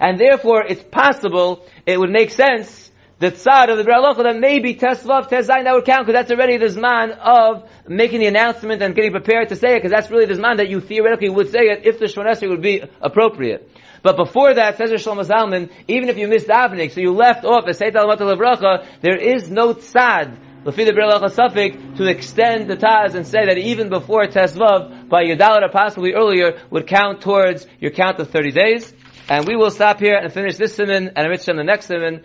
And 0.00 0.20
therefore, 0.20 0.62
it's 0.62 0.82
possible, 0.84 1.66
it 1.84 1.98
would 1.98 2.10
make 2.10 2.30
sense 2.30 2.85
the 3.18 3.30
tzad 3.30 3.70
of 3.70 3.78
the 3.78 3.84
Beralocha 3.84 4.24
that 4.24 4.38
maybe 4.38 4.74
Tesvav, 4.74 5.30
Tezayin 5.30 5.64
that 5.64 5.72
would 5.72 5.86
count 5.86 6.06
because 6.06 6.18
that's 6.18 6.30
already 6.30 6.58
the 6.58 6.66
zman 6.66 7.16
of 7.16 7.68
making 7.88 8.20
the 8.20 8.26
announcement 8.26 8.82
and 8.82 8.94
getting 8.94 9.10
prepared 9.10 9.48
to 9.48 9.56
say 9.56 9.72
it 9.72 9.78
because 9.78 9.90
that's 9.90 10.10
really 10.10 10.26
the 10.26 10.34
zman 10.34 10.58
that 10.58 10.68
you 10.68 10.80
theoretically 10.80 11.30
would 11.30 11.50
say 11.50 11.68
it 11.68 11.86
if 11.86 11.98
the 11.98 12.06
Shmonesri 12.06 12.48
would 12.48 12.60
be 12.60 12.82
appropriate. 13.00 13.70
But 14.02 14.16
before 14.16 14.54
that, 14.54 14.76
says 14.76 14.90
Shlomo 14.90 15.26
Zalman, 15.26 15.70
even 15.88 16.10
if 16.10 16.18
you 16.18 16.28
missed 16.28 16.46
davening, 16.46 16.92
so 16.92 17.00
you 17.00 17.12
left 17.12 17.44
off 17.44 17.66
a 17.66 17.74
Seit 17.74 17.96
Al 17.96 18.06
Levracha, 18.06 18.86
there 19.00 19.16
is 19.16 19.50
no 19.50 19.74
tzad 19.74 20.38
Lafi 20.66 20.84
the 20.84 20.90
Beralacha 20.90 21.30
safek 21.30 21.96
to 21.96 22.06
extend 22.06 22.68
the 22.68 22.76
Taz 22.76 23.14
and 23.14 23.24
say 23.24 23.46
that 23.46 23.56
even 23.56 23.88
before 23.88 24.26
Tesvav, 24.26 25.08
by 25.08 25.22
Yudal 25.22 25.62
or 25.62 25.68
possibly 25.68 26.12
earlier, 26.12 26.60
would 26.70 26.88
count 26.88 27.20
towards 27.20 27.68
your 27.78 27.92
count 27.92 28.18
of 28.18 28.30
30 28.30 28.50
days. 28.50 28.92
And 29.28 29.46
we 29.46 29.54
will 29.54 29.70
stop 29.70 30.00
here 30.00 30.16
and 30.16 30.32
finish 30.32 30.56
this 30.56 30.74
simon 30.74 31.12
and 31.14 31.48
on 31.48 31.56
the 31.56 31.62
next 31.62 31.86
simon 31.86 32.24